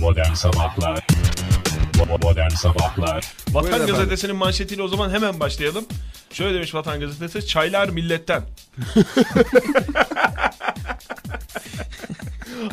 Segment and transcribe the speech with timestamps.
[0.00, 1.06] Modern Sabahlar
[2.22, 3.94] Modern Sabahlar Vatan efendim.
[3.94, 5.84] Gazetesi'nin manşetiyle o zaman hemen başlayalım.
[6.32, 8.42] Şöyle demiş Vatan Gazetesi, çaylar milletten.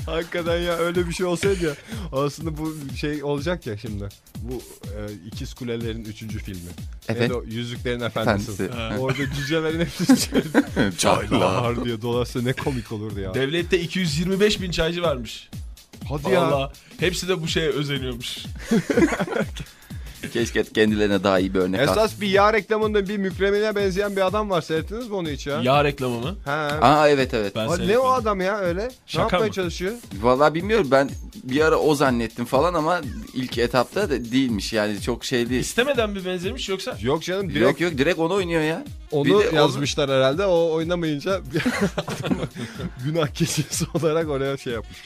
[0.05, 1.71] Hakikaten ya öyle bir şey olsaydı ya.
[2.12, 4.10] Aslında bu şey olacak ya şimdi.
[4.42, 4.53] Bu
[4.85, 4.97] e,
[5.28, 6.69] ikiz kulelerin üçüncü filmi.
[7.08, 7.31] Evet.
[7.31, 7.44] O?
[7.44, 8.63] Yüzüklerin Efendisi.
[8.63, 8.99] Efendisi.
[8.99, 10.05] Orada cücelerin hepsi
[10.97, 11.29] Çaylar.
[11.29, 13.33] çaylar diye dolaşsa ne komik olurdu ya.
[13.33, 15.49] Devlette 225 bin çaycı varmış.
[16.14, 16.41] Hadi ya.
[16.41, 18.38] Valla hepsi de bu şeye özeniyormuş.
[20.34, 21.81] Keşke kendilerine daha iyi bir örnek.
[21.81, 24.62] Esas bir yağ reklamında bir mükremine benzeyen bir adam var.
[24.62, 25.62] Seyrettiniz mi onu hiç ya?
[25.62, 26.35] Yağ reklamı mı?
[26.45, 26.77] Ha.
[26.81, 27.55] Aa evet evet.
[27.55, 28.91] Ben Ha, ne o adam ya öyle?
[29.05, 29.54] Şaka ne yapmaya mı?
[29.54, 29.94] çalışıyor?
[30.21, 31.09] Vallahi bilmiyorum ben
[31.44, 33.02] bir ara o zannettim falan ama
[33.34, 35.62] ilk etapta da değilmiş yani çok şey değil.
[35.62, 36.98] İstemeden bir benzemiş yoksa?
[37.02, 38.84] Yok canım direkt Yok yok direkt onu oynuyor ya.
[39.12, 40.45] onu Bir de onu- yazmışlar herhalde.
[40.45, 41.41] O oynamayınca
[43.05, 44.98] günah keçisi olarak oraya şey yapmış.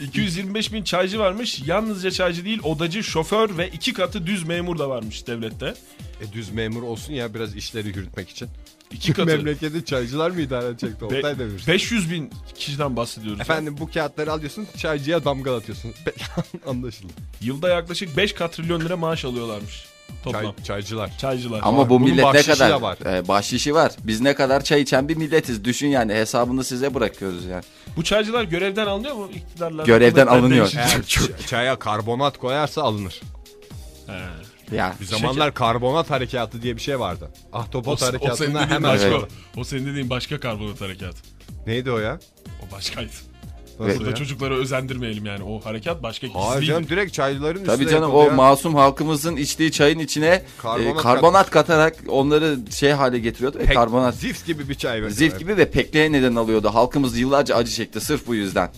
[0.00, 1.62] 225 bin çaycı varmış.
[1.66, 5.74] Yalnızca çaycı değil odacı, şoför ve iki katı düz memur da varmış devlette.
[6.20, 8.48] E düz memur olsun ya biraz işleri yürütmek için.
[8.90, 9.26] İki katı.
[9.26, 11.04] Memleketi çaycılar mı idare edecekti?
[11.04, 11.66] Oktay Demir.
[11.68, 13.40] 500 bin kişiden bahsediyoruz.
[13.40, 15.94] Efendim bu kağıtları alıyorsun çaycıya damgalatıyorsun.
[16.66, 17.12] Anlaşıldı.
[17.40, 19.91] Yılda yaklaşık 5 katrilyon lira maaş alıyorlarmış.
[20.24, 20.42] Toplam.
[20.42, 21.10] Çay, çaycılar.
[21.18, 21.60] Çaycılar.
[21.62, 22.98] Ama bu Bunun millet ne kadar var.
[23.14, 23.92] e, bahşişi var.
[24.04, 25.64] Biz ne kadar çay içen bir milletiz.
[25.64, 27.64] Düşün yani hesabını size bırakıyoruz yani.
[27.96, 29.86] Bu çaycılar görevden alınıyor mu iktidarlar?
[29.86, 30.72] Görevden alınıyor.
[30.76, 31.02] Eğer
[31.46, 33.20] çaya karbonat koyarsa alınır.
[34.06, 34.76] He.
[34.76, 37.30] Ya Bir zamanlar karbonat harekatı diye bir şey vardı.
[37.52, 39.08] Ahtapot dediğin hemen başka.
[39.10, 39.26] sonra.
[39.56, 41.14] O senin dediğin başka karbonat harekat.
[41.66, 42.18] Neydi o ya?
[42.68, 43.12] O başkaydı.
[43.80, 44.16] Nasıl Burada ya?
[44.16, 45.44] çocukları özendirmeyelim yani.
[45.44, 46.66] O harekat başka Hayır gizliydi.
[46.66, 48.30] canım direkt çaycıların Tabii üstüne canım o ya.
[48.30, 53.58] masum halkımızın içtiği çayın içine Karbonat karbonat, karbonat katarak onları şey hale getiriyordu.
[53.58, 55.10] ve Pek- karbonat Zift gibi bir çay veriyor.
[55.10, 56.68] zift gibi ve pekleye neden alıyordu.
[56.74, 58.70] Halkımız yıllarca acı çekti sırf bu yüzden.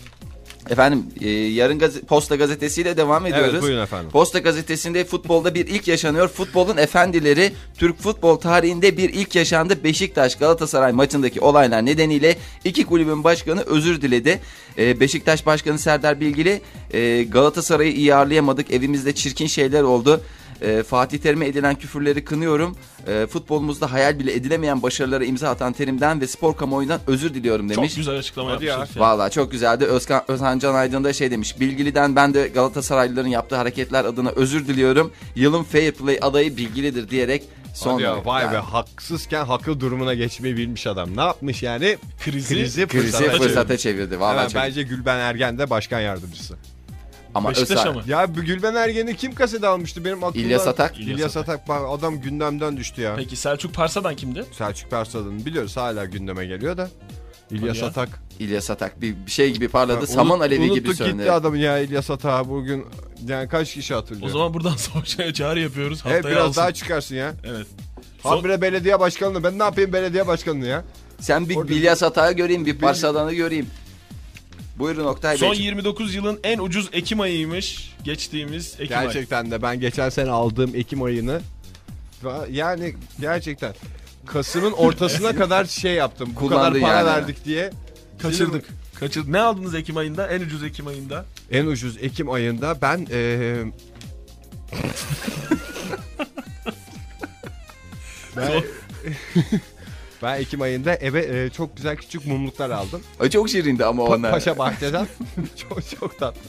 [0.69, 3.49] Efendim e, yarın gazete, Posta gazetesiyle devam ediyoruz.
[3.53, 4.09] Evet buyurun efendim.
[4.11, 6.27] Posta gazetesinde futbolda bir ilk yaşanıyor.
[6.27, 9.83] Futbolun efendileri Türk futbol tarihinde bir ilk yaşandı.
[9.83, 14.39] Beşiktaş Galatasaray maçındaki olaylar nedeniyle iki kulübün başkanı özür diledi.
[14.77, 16.61] Ee, Beşiktaş Başkanı Serdar Bilgili
[16.93, 18.71] e, Galatasaray'ı iyi ağırlayamadık.
[18.71, 20.21] Evimizde çirkin şeyler oldu.
[20.61, 22.77] E, Fatih Terim'e edilen küfürleri kınıyorum.
[23.07, 27.89] E, futbolumuzda hayal bile edilemeyen başarılara imza atan Terim'den ve spor kamuoyundan özür diliyorum demiş.
[27.89, 28.95] Çok güzel açıklama Hadi yapmış.
[28.95, 29.01] ya.
[29.01, 29.85] Vallahi çok güzeldi.
[29.85, 31.59] Özkan, Özhan Can Aydın da şey demiş.
[31.59, 35.11] Bilgili'den ben de Galatasaraylıların yaptığı hareketler adına özür diliyorum.
[35.35, 37.43] Yılın fair play adayı Bilgili'dir diyerek
[37.73, 41.17] son Hadi ya, vay Yani be haksızken haklı durumuna geçmeyi bilmiş adam.
[41.17, 41.97] Ne yapmış yani?
[42.25, 43.81] Krizi, Krizi krizi fırsata fırsata, çevirmiş.
[43.83, 44.19] çevirdi.
[44.19, 46.55] Vallahi çok- bence Gülben Ergen de başkan yardımcısı.
[47.35, 48.01] Ama Beşiktaş Özhan- ama.
[48.07, 50.37] Ya bu Gülben Ergen'i kim kasede almıştı benim aklımda?
[50.47, 50.99] İlyas Atak.
[50.99, 51.67] İlyas Atak.
[51.67, 53.13] Bak adam gündemden düştü ya.
[53.15, 54.43] Peki Selçuk Parsa'dan kimdi?
[54.51, 56.89] Selçuk Persad'ın biliyoruz hala gündeme geliyor da.
[57.51, 57.87] İlyas ya.
[57.87, 58.09] Atak.
[58.39, 59.99] İlyas Atak bir, bir şey gibi parladı.
[59.99, 61.11] Unut- Saman alevi gibi Unuttuk söndü.
[61.17, 62.85] gitti adam ya İlyas Atak'ı bugün.
[63.27, 64.27] Yani kaç kişi hatırlıyor?
[64.27, 65.97] O zaman buradan savaşa çağrı yapıyoruz.
[65.97, 66.61] Haftaya Evet biraz alsın.
[66.61, 67.33] daha çıkarsın ya.
[67.43, 67.67] Evet.
[68.23, 69.43] Son- Habire belediye başkanlığı.
[69.43, 70.83] Ben ne yapayım belediye başkanlığı ya?
[71.19, 73.67] Sen bir Orada- İlyas Atak'ı göreyim, bir Parsadan'ı göreyim.
[74.77, 75.61] Buyurun Oktay Son Bey.
[75.61, 77.95] 29 yılın en ucuz Ekim ayıymış.
[78.03, 79.07] Geçtiğimiz Ekim ayı.
[79.07, 81.41] Gerçekten de ben geçen sene aldığım Ekim ayını
[82.51, 83.73] yani gerçekten
[84.25, 86.29] Kasım'ın ortasına kadar şey yaptım.
[86.41, 87.05] Bu kadar para yani.
[87.05, 87.71] verdik diye.
[88.21, 88.65] Kaçırdık.
[88.99, 89.29] Kaçırdık.
[89.29, 90.27] Ne aldınız Ekim ayında?
[90.27, 91.25] En ucuz Ekim ayında.
[91.51, 93.55] En ucuz Ekim ayında ben eee
[98.37, 98.63] ben,
[100.25, 103.01] ben Ekim ayında eve eee, çok güzel küçük mumluklar aldım.
[103.19, 104.31] Ay, Çok şirindi ama Pa- onlar.
[104.31, 105.07] Paşa Bahçe'den.
[105.69, 106.41] çok çok tatlı.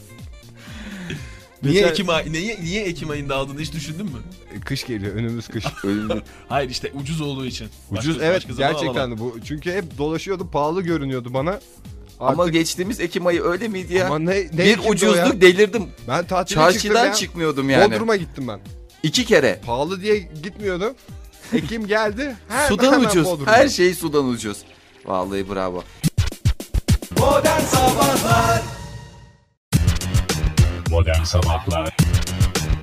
[1.63, 4.19] Niye Geçen- Ekim ay niye niye Ekim ayında aldın hiç düşündün mü?
[4.65, 5.65] Kış geliyor önümüz kış.
[6.49, 7.69] Hayır işte ucuz olduğu için.
[7.91, 9.19] Ucuz Başka- evet başka zaman gerçekten alamam.
[9.19, 9.37] de bu.
[9.45, 11.61] Çünkü hep dolaşıyordu pahalı görünüyordu bana.
[12.21, 14.07] Ama Artık- geçtiğimiz Ekim ayı öyle miydi ya?
[14.07, 14.91] Ama ne, ne bir Ekim'di o ya?
[14.91, 15.85] ucuzluk delirdim.
[16.09, 17.15] Ben tatile Çarşıdan çıktım ya.
[17.15, 17.93] çıkmıyordum yani.
[17.95, 18.61] Bodrum'a gittim ben.
[19.03, 19.61] İki kere.
[19.67, 20.95] Pahalı diye gitmiyordum.
[21.53, 22.37] Ekim geldi.
[22.49, 23.25] Hemen, Sudan ucuz.
[23.27, 23.53] Bodrum'a.
[23.53, 24.59] Her şey sudan ucuz.
[25.05, 25.83] Vallahi bravo.
[30.91, 31.97] Modern Sabahlar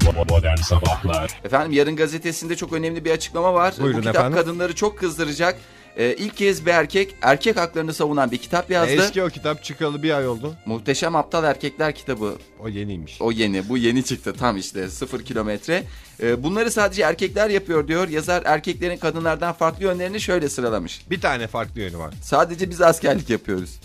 [0.06, 3.74] Bo- Modern Sabahlar Efendim yarın gazetesinde çok önemli bir açıklama var.
[3.80, 4.38] Buyurun Bu kitap efendim.
[4.38, 5.58] kadınları çok kızdıracak.
[5.98, 8.94] Ee, ilk kez bir erkek erkek haklarını savunan bir kitap yazdı.
[8.94, 10.56] Eski o kitap çıkalı bir ay oldu.
[10.66, 12.38] Muhteşem Aptal Erkekler kitabı.
[12.60, 13.22] O yeniymiş.
[13.22, 13.70] O yeni.
[13.70, 14.34] Bu yeni çıktı.
[14.34, 15.84] Tam işte sıfır kilometre.
[16.22, 18.08] Ee, bunları sadece erkekler yapıyor diyor.
[18.08, 21.02] Yazar erkeklerin kadınlardan farklı yönlerini şöyle sıralamış.
[21.10, 22.14] Bir tane farklı yönü var.
[22.24, 23.80] Sadece biz askerlik yapıyoruz.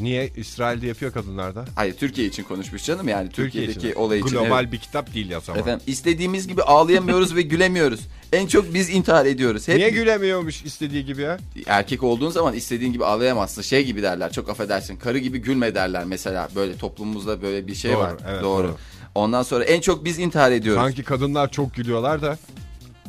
[0.00, 0.30] Niye?
[0.36, 1.64] İsrail'de yapıyor kadınlarda.
[1.74, 4.00] Hayır Türkiye için konuşmuş canım yani Türkiye Türkiye'deki için.
[4.00, 4.30] olay için.
[4.30, 4.72] Global evet.
[4.72, 5.60] bir kitap değil ya zaman.
[5.60, 8.00] Efendim istediğimiz gibi ağlayamıyoruz ve gülemiyoruz.
[8.32, 9.68] En çok biz intihar ediyoruz.
[9.68, 11.38] Hep Niye gülemiyormuş istediği gibi ya?
[11.66, 13.62] erkek olduğun zaman istediğin gibi ağlayamazsın.
[13.62, 14.32] Şey gibi derler.
[14.32, 14.96] Çok affedersin.
[14.96, 16.48] Karı gibi gülme derler mesela.
[16.56, 18.12] Böyle toplumumuzda böyle bir şey Doğru, var.
[18.28, 18.68] evet, doğru.
[18.68, 18.76] doğru.
[19.14, 20.82] Ondan sonra en çok biz intihar ediyoruz.
[20.82, 22.38] Sanki kadınlar çok gülüyorlar da.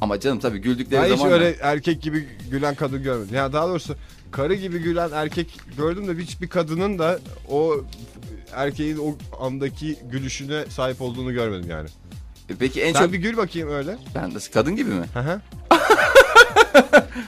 [0.02, 3.36] Ama canım tabii güldükleri Ben hiç zaman öyle erkek gibi gülen kadın görmedim.
[3.36, 3.96] Ya daha doğrusu
[4.32, 7.20] karı gibi gülen erkek gördüm de hiçbir kadının da
[7.50, 7.76] o
[8.54, 11.90] erkeğin o andaki gülüşüne sahip olduğunu görmedim yani.
[12.60, 13.98] Peki en Sen çok bir gül bakayım öyle.
[14.16, 15.06] ben de kadın gibi mi?
[15.14, 15.42] Hı hı.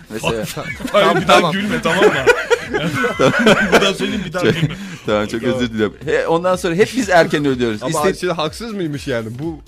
[0.10, 0.46] Mesela
[0.92, 1.52] Hayır bir daha tamam.
[1.52, 2.12] gülme tamam mı?
[3.74, 4.76] Buradan söyleyeyim bir daha gülme.
[5.06, 5.94] tamam çok özür dilerim.
[6.06, 7.84] He, ondan sonra hep biz erken ölüyoruz.
[7.84, 9.60] Ama İste- haksız mıymış yani bu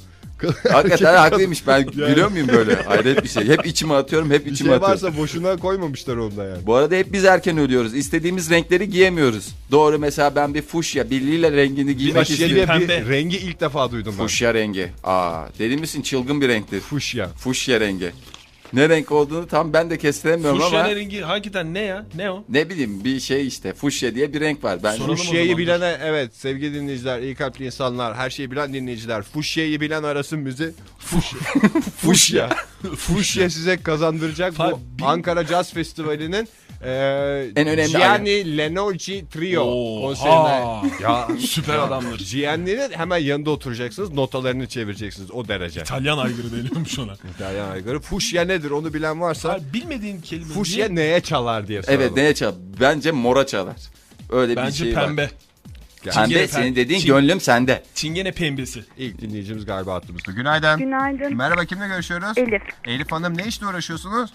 [0.72, 1.68] Hakikaten haklıymış.
[1.68, 2.76] Ben gülüyor muyum böyle?
[2.76, 3.48] Hayret bir şey.
[3.48, 5.04] Hep içime atıyorum, hep bir içime şey atıyorum.
[5.04, 6.66] varsa boşuna koymamışlar onda yani.
[6.66, 7.94] Bu arada hep biz erken ölüyoruz.
[7.96, 9.56] İstediğimiz renkleri giyemiyoruz.
[9.72, 12.56] Doğru mesela ben bir fuşya, bir lila rengini giymek istiyorum.
[12.82, 13.10] bir Pembe.
[13.10, 14.24] rengi ilk defa duydum ben.
[14.24, 14.92] Fuşya rengi.
[15.04, 16.02] Aa, deli misin?
[16.02, 16.80] Çılgın bir renktir.
[16.80, 17.28] Fuşya.
[17.28, 18.12] Fuşya rengi.
[18.74, 22.06] Ne renk olduğunu tam ben de kestiremiyorum Fuşya ama rengi hakikaten ne ya?
[22.16, 22.44] Ne o?
[22.50, 23.74] ne bileyim bir şey işte.
[23.74, 24.84] Fuşya diye bir renk var.
[24.84, 29.22] Ben Fuşya'yı bilene evet sevgili dinleyiciler, iyi kalpli insanlar, her şeyi bilen dinleyiciler.
[29.22, 30.74] Fuşya'yı bilen arasın bizi.
[31.00, 31.40] Fuşya.
[31.98, 32.50] Fuşya.
[32.98, 34.54] Fuşya size kazandıracak
[35.00, 36.48] bu Ankara Jazz Festivali'nin
[36.82, 36.90] e,
[37.56, 40.02] En önemli Gianni Lenoci Trio Oha.
[40.02, 40.92] konserine.
[41.04, 42.20] Ya Süper adamdır.
[42.32, 45.82] Gianni'nin hemen yanında oturacaksınız, notalarını çevireceksiniz o derece.
[45.82, 47.14] İtalyan aygırı deniyormuş ona.
[47.36, 48.00] İtalyan aygırı.
[48.00, 50.54] Fuşya nedir onu bilen varsa Abi bilmediğin kelime.
[50.54, 50.96] Fuşya niye?
[50.96, 52.02] neye çalar diye soralım.
[52.02, 52.54] Evet neye çal?
[52.82, 53.76] Bence mora çalar.
[54.30, 55.22] Öyle bir Bence şey pembe.
[55.24, 55.32] var.
[56.04, 57.84] Pembe Çingene senin pem- dediğin Çin- gönlüm sende.
[57.96, 58.84] Çingene pembesi.
[58.98, 60.32] İlk dinleyicimiz galiba hattımızda.
[60.32, 60.80] Günaydın.
[60.80, 61.36] Günaydın.
[61.38, 62.38] Merhaba kimle görüşüyoruz?
[62.38, 62.62] Elif.
[62.86, 64.34] Elif Hanım ne işle uğraşıyorsunuz?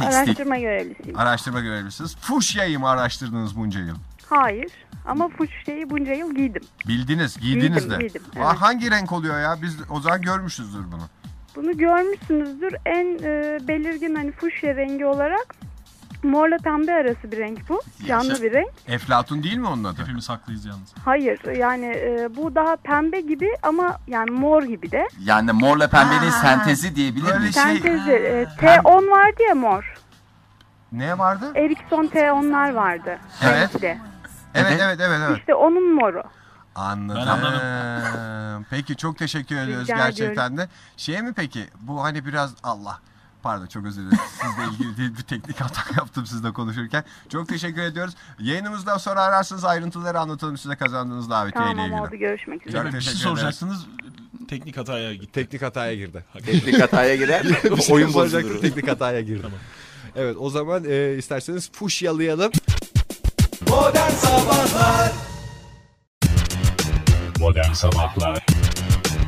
[0.00, 1.18] Araştırma görevlisiyim.
[1.18, 2.16] Araştırma görevlisiniz.
[2.16, 3.96] Fuşya'yı mı araştırdınız bunca yıl?
[4.30, 4.70] Hayır.
[5.06, 6.62] Ama fuşyayı bunca yıl giydim.
[6.88, 8.06] Bildiniz, giydiniz Giydim, de.
[8.06, 8.60] giydim, Aa, evet.
[8.60, 9.56] hangi renk oluyor ya?
[9.62, 11.02] Biz o zaman görmüşüzdür bunu.
[11.56, 12.74] Bunu görmüşsünüzdür.
[12.86, 15.54] En e, belirgin hani fuşya rengi olarak
[16.24, 17.82] morla pembe arası bir renk bu.
[18.06, 18.70] Canlı bir renk.
[18.86, 20.02] Eflatun değil mi onun adı?
[20.02, 20.94] Hepimiz haklıyız yalnız.
[21.04, 25.08] Hayır yani e, bu daha pembe gibi ama yani mor gibi de.
[25.20, 27.54] Yani morla pembenin sentezi diyebilir miyiz?
[27.54, 28.12] şey- Sentezi.
[28.12, 29.94] E, T10 vardı ya mor.
[30.92, 31.52] Ne vardı?
[31.54, 33.18] Ericsson T10'lar vardı.
[33.42, 33.74] Evet.
[33.74, 33.98] Renkli.
[34.54, 35.38] Evet, evet, evet, evet.
[35.38, 36.22] İşte onun moru.
[36.74, 37.22] Anladım.
[37.22, 38.66] Ben anladım.
[38.70, 40.68] Peki çok teşekkür ediyoruz Rica gerçekten de.
[40.96, 41.64] Şey mi peki?
[41.80, 42.98] Bu hani biraz Allah
[43.44, 44.18] Pardon çok özür dilerim.
[44.40, 47.04] Sizle ilgili değil bir teknik hata yaptım sizle konuşurken.
[47.32, 48.14] Çok teşekkür ediyoruz.
[48.38, 52.00] Yayınımızdan sonra ararsınız ayrıntıları anlatalım size kazandığınız davetiye ile Tamam ilgili.
[52.00, 52.82] oldu görüşmek üzere.
[52.82, 53.22] Çok bir şey teşekkür ederiz.
[53.38, 53.86] soracaksınız.
[54.48, 55.32] Teknik hataya gitti.
[55.32, 56.24] Teknik hataya girdi.
[56.46, 57.42] Teknik hataya girer.
[57.64, 58.60] Bir şey oyun bozulur.
[58.60, 59.46] Teknik hataya girdi.
[60.16, 62.52] Evet o zaman e, isterseniz fuşyalayalım.
[67.38, 68.46] Modern Sabahlar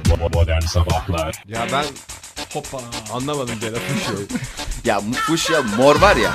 [0.04, 1.84] Bo- Modern Sabahlar Ya ben
[2.52, 2.78] Hoppa.
[3.12, 4.26] anlamadım gene fuşyayı.
[4.84, 6.34] Ya fuşya mor var ya.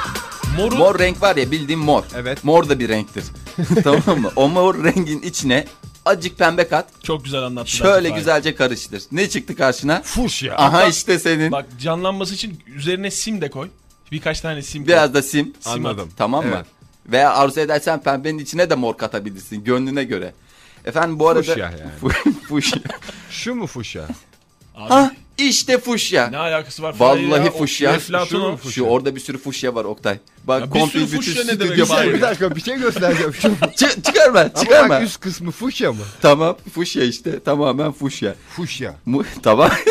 [0.58, 2.04] Moru Mor renk var ya bildiğin mor.
[2.16, 2.44] Evet.
[2.44, 3.24] Mor da bir renktir.
[3.84, 4.32] tamam mı?
[4.36, 5.66] O mor rengin içine
[6.06, 6.88] acık pembe kat.
[7.04, 7.72] çok güzel anlattı.
[7.72, 9.04] Şöyle güzelce karıştır.
[9.12, 10.02] Ne çıktı karşına?
[10.02, 10.56] Fuşya.
[10.58, 11.52] Aha işte senin.
[11.52, 13.70] Bak canlanması için üzerine sim de koy.
[14.12, 14.88] Birkaç tane sim koy.
[14.94, 15.54] Biraz da sim.
[15.60, 15.78] Sim at.
[15.78, 16.10] Anladım.
[16.18, 16.52] Tamam mı?
[16.56, 16.66] Evet.
[17.06, 20.34] Veya arzu edersen pembenin içine de mor katabilirsin gönlüne göre.
[20.86, 21.82] Efendim bu arada Fuşya yani.
[22.02, 22.82] Fu- fuşya.
[23.30, 24.04] Şu mu fuşya?
[24.76, 25.12] Abi, ha
[25.50, 26.28] işte fuşya.
[26.28, 26.96] Ne alakası var?
[27.00, 27.94] Vallahi ya, fuşya.
[27.94, 30.18] Eflatun Şu Şu orada bir sürü fuşya var Oktay.
[30.44, 32.14] Bak Ya bir komple sürü bütün fuşya ne demek var.
[32.14, 33.34] Bir dakika bir şey göstereceğim.
[33.34, 33.56] Şu mu?
[33.62, 34.90] Çı- çıkarma Ama çıkarma.
[34.96, 36.00] bak üst kısmı fuşya mı?
[36.22, 38.36] Tamam fuşya işte tamamen fuşya.
[38.56, 38.96] Fuşya.
[39.06, 39.72] Mu- tamam.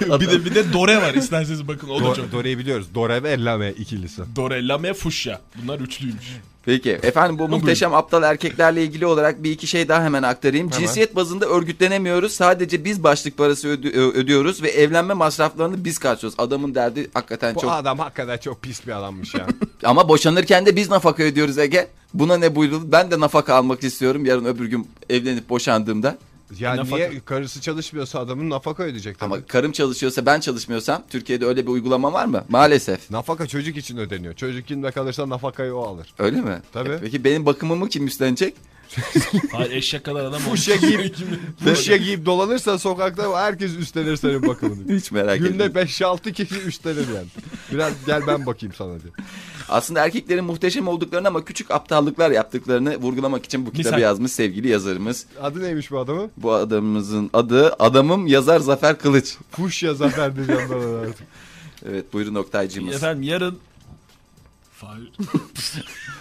[0.00, 2.32] bir de bir de Dore var isterseniz bakın o da Do- çok.
[2.32, 2.86] Dore'yi biliyoruz.
[2.94, 4.22] Dore ve Lame ikilisi.
[4.36, 5.40] Dore, Lame, Fuşya.
[5.62, 6.26] Bunlar üçlüymüş.
[6.64, 10.70] Peki efendim bu muhteşem aptal erkeklerle ilgili olarak bir iki şey daha hemen aktarayım.
[10.70, 12.32] Cinsiyet bazında örgütlenemiyoruz.
[12.32, 16.40] Sadece biz başlık parası öde- ödüyoruz ve evlenme masraflarını biz karşılıyoruz.
[16.40, 17.72] Adamın derdi hakikaten Bu çok.
[17.72, 19.46] adam hakikaten çok pis bir adammış ya.
[19.84, 21.88] Ama boşanırken de biz nafaka ödüyoruz Ege.
[22.14, 22.92] Buna ne buyruldu?
[22.92, 26.18] Ben de nafaka almak istiyorum yarın öbür gün evlenip boşandığımda.
[26.58, 29.34] Ya Nafaka- niye karısı çalışmıyorsa adamın nafaka ödeyecek tabii.
[29.34, 32.44] Ama karım çalışıyorsa ben çalışmıyorsam Türkiye'de öyle bir uygulama var mı?
[32.48, 33.10] Maalesef.
[33.10, 34.34] Nafaka çocuk için ödeniyor.
[34.34, 36.14] Çocuk kimde kalırsa nafakayı o alır.
[36.18, 36.62] Öyle mi?
[36.72, 36.90] Tabii.
[36.90, 38.54] E Peki benim bakımımı kim üstlenecek?
[39.52, 41.16] Hayır eşek kadar adam Fuşya giyip,
[41.64, 44.92] fuşya giyip dolanırsa sokakta herkes üstlenir senin bakımını.
[44.96, 45.80] Hiç merak Günde etme.
[45.80, 47.26] 5-6 kişi üstlenir yani.
[47.72, 49.12] Biraz gel ben bakayım sana diye.
[49.70, 54.00] Aslında erkeklerin muhteşem olduklarını ama küçük aptallıklar yaptıklarını vurgulamak için bu kitabı Misal.
[54.00, 55.26] yazmış sevgili yazarımız.
[55.42, 56.30] Adı neymiş bu adamın?
[56.36, 59.36] Bu adamımızın adı adamım yazar Zafer Kılıç.
[59.50, 61.26] Fuşya Zafer diyeceğim ben artık.
[61.88, 62.94] Evet buyurun Oktaycığımız.
[62.96, 63.58] Efendim yarın
[64.80, 65.12] Hayır.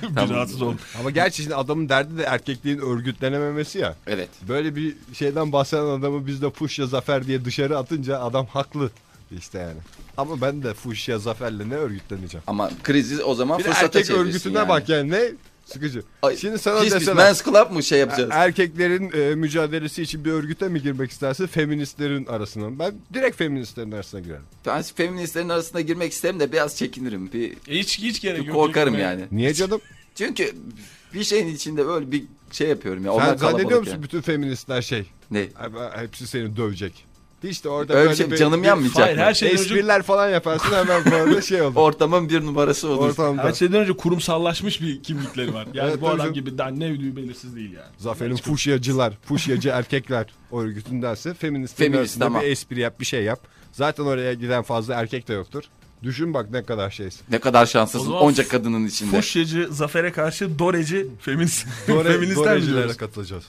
[0.16, 0.30] Tamam.
[0.30, 0.80] Rahatsız oldum.
[1.00, 3.96] Ama gerçi şimdi adamın derdi de erkekliğin örgütlenememesi ya.
[4.08, 4.30] Evet.
[4.48, 8.92] Böyle bir şeyden bahseden adamı biz de fuşya zafer diye dışarı atınca adam haklı
[9.38, 9.80] işte yani.
[10.20, 12.44] Ama ben de fuşya zaferle ne örgütleneceğim?
[12.48, 14.70] Ama krizi o zaman Bir de fırsata erkek çevirsin örgütüne yani.
[14.70, 15.32] bak yani ne
[15.66, 16.04] sıkıcı.
[16.22, 18.30] Ay, Şimdi sana Pis pis deseler Men's Club mı şey yapacağız?
[18.34, 22.80] erkeklerin e, mücadelesi için bir örgüte mi girmek isterse feministlerin arasına.
[22.80, 24.44] Ben direkt feministlerin arasına girerim.
[24.66, 27.34] Ben feministlerin arasına girmek isterim de biraz çekinirim.
[27.34, 28.56] Bir Hiç hiç gerek yok.
[28.56, 29.04] korkarım Girmeye.
[29.10, 29.26] yani.
[29.32, 29.82] Niye canım?
[30.16, 30.52] Çünkü
[31.14, 33.12] bir şeyin içinde böyle bir şey yapıyorum ya.
[33.12, 34.04] Sen Onlar zannediyor kalabalık musun yani.
[34.04, 35.06] bütün feministler şey?
[35.32, 35.48] Ne?
[35.96, 37.06] Hepsi seni dövecek.
[37.44, 39.24] De orada Öyle böyle bir şey bir, canım bir yanmayacak Hayır mı?
[39.24, 41.76] her şeyden önce espriler falan yaparsın hemen böyle şey olur.
[41.76, 43.10] Ortamın bir numarası olur.
[43.10, 43.44] Ortamda.
[43.44, 45.68] her şeyden önce kurumsallaşmış bir kimlikleri var.
[45.74, 46.34] Yani Evet, bu adam canım.
[46.34, 47.88] gibi daha ne ödüğü belirsiz değil yani.
[47.98, 52.42] Zafer'in fuşyacılar, fuşyacı erkekler örgütündense feministlerin Feminist, tamam.
[52.42, 53.40] bir espri yap, bir şey yap.
[53.72, 55.64] Zaten oraya giden fazla erkek de yoktur.
[56.04, 57.22] Düşün bak ne kadar şeysin.
[57.32, 59.16] Ne kadar şanslısın onca kadının içinde.
[59.16, 61.68] Fuşyacı Zafer'e karşı Doreci feminist.
[61.88, 63.44] Dore, feministler mi Dorecilere katılacağız.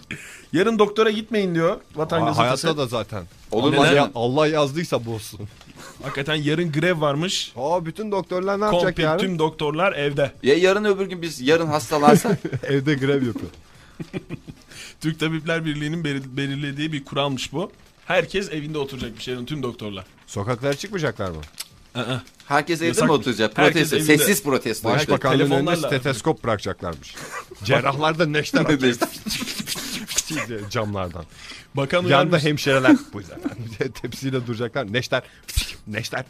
[0.52, 2.62] Yarın doktora gitmeyin diyor Vatan Ha, Gazetesi.
[2.66, 3.24] hayatta da zaten.
[3.50, 5.40] Olur mu ya- Allah yazdıysa bozsun.
[6.02, 7.52] Hakikaten yarın grev varmış.
[7.56, 9.18] Aa bütün doktorlar ne yapacak Komple yarın?
[9.18, 10.32] tüm doktorlar evde.
[10.42, 13.50] Ya yarın öbür gün biz yarın hastalarsak Evde grev yapıyor.
[15.00, 16.04] Türk Tabipler Birliği'nin
[16.36, 17.72] belirlediği bir kuralmış bu.
[18.06, 20.04] Herkes evinde oturacakmış yarın tüm doktorlar.
[20.26, 21.40] Sokaklara çıkmayacaklar mı?
[21.94, 22.16] Aa,
[22.46, 23.58] herkes evde Yasak mi oturacak?
[23.58, 23.96] Herkes Protesto.
[23.96, 24.18] evinde.
[24.18, 24.88] Sessiz protesto.
[24.88, 25.12] Baş- işte.
[25.12, 27.14] Başbakanlığın önüne telefonlarla- steteskop bırakacaklarmış.
[27.64, 28.96] Cerrahlar da neşter atıyor
[30.70, 31.24] camlardan.
[31.74, 32.44] Bakan Yanda uyarmış.
[32.44, 32.96] hemşireler.
[33.12, 33.20] Bu
[33.78, 34.92] diye tepsiyle duracaklar.
[34.92, 35.22] Neşter.
[35.86, 36.24] Neşter.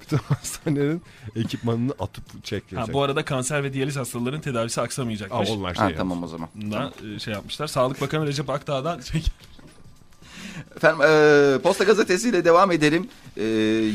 [0.00, 1.02] Bütün hastanenin
[1.36, 2.78] ekipmanını atıp çekecek.
[2.78, 5.50] Ha, bu arada kanser ve diyaliz hastaların tedavisi Aa, aksamayacakmış.
[5.50, 6.48] onlar şey Ha, tamam o zaman.
[6.54, 7.66] Da, e, şey yapmışlar.
[7.66, 9.22] Sağlık Bakanı Recep Akdağ'dan şey,
[10.76, 13.08] Efendim e, Posta Gazetesi'yle devam edelim.
[13.36, 13.44] E,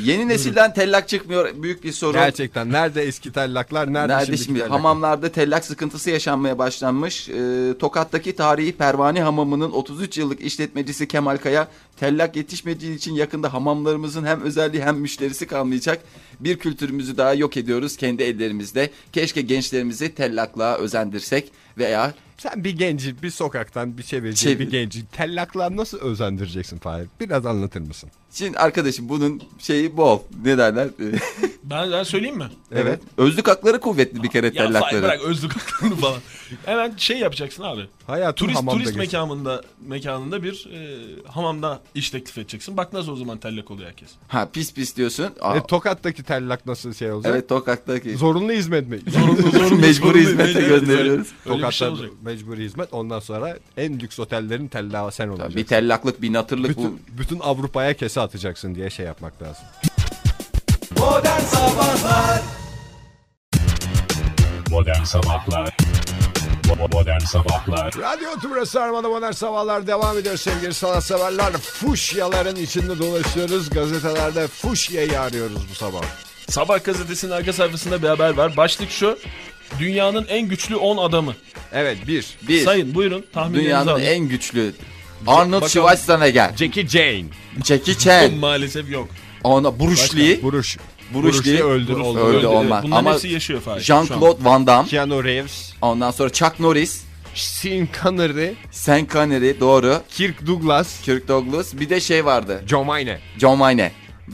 [0.04, 1.50] yeni nesilden tellak çıkmıyor.
[1.64, 2.14] Büyük bir sorun.
[2.14, 4.60] Gerçekten nerede eski tellaklar nerede, Nerede şimdiki şimdi?
[4.60, 4.78] tellaklar?
[4.80, 7.30] Hamamlarda tellak sıkıntısı yaşanmaya başlanmış.
[7.30, 11.68] E, Tokat'taki tarihi Pervane Hamamı'nın 33 yıllık işletmecisi Kemal Kaya
[12.02, 16.02] tellak yetişmediği için yakında hamamlarımızın hem özelliği hem müşterisi kalmayacak.
[16.40, 18.90] Bir kültürümüzü daha yok ediyoruz kendi ellerimizde.
[19.12, 24.68] Keşke gençlerimizi tellaklığa özendirsek veya Sen bir genci bir sokaktan bir çevireceğin Çevir.
[24.68, 27.08] bir genci tellakla nasıl özendireceksin Fahir?
[27.20, 28.10] Biraz anlatır mısın?
[28.34, 30.20] Şimdi arkadaşım bunun şeyi bol.
[30.46, 30.86] Ne derler?
[30.86, 30.90] E,
[31.64, 32.50] ben, ben söyleyeyim mi?
[32.72, 33.00] evet.
[33.18, 35.04] Özlük hakları kuvvetli bir kere Ya Fahir tellakları.
[35.04, 36.18] bırak özlük haklarını falan.
[36.66, 37.82] Hemen şey yapacaksın abi.
[38.08, 39.00] Hayatın Turist hamamda turist geçti.
[39.00, 40.98] mekanında mekanında bir e,
[41.28, 42.78] hamamda iş teklif edeceksin.
[42.78, 44.10] Bak nasıl o zaman tellak oluyor herkes.
[44.28, 45.28] Ha pis pis diyorsun.
[45.42, 47.32] Aa, E, Tokat'taki tellak nasıl şey olacak?
[47.36, 48.18] evet Tokat'taki.
[48.18, 49.00] Zorunlu hizmet mi?
[49.08, 49.76] Zorunlu zorunlu.
[49.82, 51.28] Mecburi hizmete gönderiyoruz.
[51.46, 52.10] Öyle, öyle bir şey Tokat'ta olacak.
[52.22, 52.94] mecburi hizmet.
[52.94, 55.56] Ondan sonra en lüks otellerin tellağı sen olacaksın.
[55.58, 56.82] Bir tellaklık bir natırlık bu.
[56.84, 59.64] bütün, bütün Avrupa'ya kese atacaksın diye şey yapmak lazım.
[64.70, 65.78] Modern Sabahlar
[66.68, 71.52] Bo- Modern Sabahlar Radyo Tümrüt Sarmada Modern Sabahlar devam ediyor sevgili sanatseverler.
[71.54, 73.70] Fuşyaların içinde dolaşıyoruz.
[73.70, 76.02] Gazetelerde fuşyayı arıyoruz bu sabah.
[76.50, 78.58] Sabah gazetesinin arka sayfasında bir haber var.
[78.58, 79.20] Başlık şu.
[79.80, 81.36] Dünyanın en güçlü 10 adamı.
[81.74, 82.38] Evet bir.
[82.48, 84.02] Bir, Sayın buyurun tahminlerinizi dünyanın alın.
[84.02, 84.74] en güçlü
[85.28, 85.70] Arnold Bakalım.
[85.70, 87.24] Schwarzenegger, Jackie Jane.
[87.66, 89.08] Jackie Chan, Maalesef yok.
[89.44, 90.78] ona Bruce Lee, Buruş.
[91.14, 91.94] Bruce Bruce Lee öldü.
[91.94, 92.46] Öldü, öldü.
[92.48, 92.84] olmaz.
[92.84, 93.82] Bunların Ama hepsi yaşıyor Fahir.
[93.82, 95.74] Jean-Claude Van Damme, Keanu Reeves.
[95.82, 97.04] ondan sonra Chuck Norris,
[97.36, 98.54] Sean Connery.
[98.72, 101.02] Sean Connery doğru, Kirk Douglas.
[101.02, 103.20] Kirk Douglas, bir de şey vardı, John Mayne.
[103.38, 103.92] John Mayne.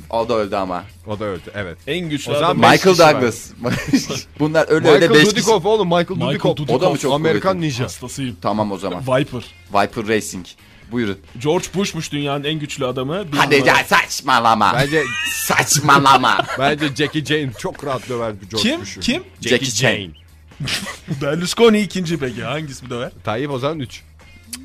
[0.10, 0.84] O da öldü ama.
[1.08, 1.77] O da öldü evet.
[1.88, 2.72] En güçlü O zaman adam.
[2.72, 2.98] Michael.
[2.98, 3.48] Douglas.
[4.39, 5.36] Bunlar öyle Michael öyle beş kişi.
[5.36, 6.58] Dudikoff oğlum Michael, Michael Dudikoff.
[6.58, 6.82] Dudikoff.
[6.82, 7.67] O da mı çok Amerikan kuvvetli?
[7.67, 7.84] Ninja.
[7.84, 8.38] Hastasıyım.
[8.41, 9.01] Tamam o zaman.
[9.01, 9.44] Viper.
[9.74, 10.46] Viper Racing.
[10.91, 11.17] Buyurun.
[11.44, 13.32] George Bush'muş dünyanın en güçlü adamı.
[13.32, 13.77] Bir Hadi numara.
[13.77, 14.74] ya saçmalama.
[14.75, 16.38] Bence Saçmalama.
[16.60, 18.82] bence Jackie Jane çok rahat döver George Kim?
[18.82, 19.00] Bush'u.
[19.00, 19.24] Kim?
[19.41, 20.13] Jackie Chan.
[21.22, 22.44] Berlusconi ikinci peki.
[22.44, 23.12] Hangisi döver?
[23.24, 24.01] Tayyip o zaman 3.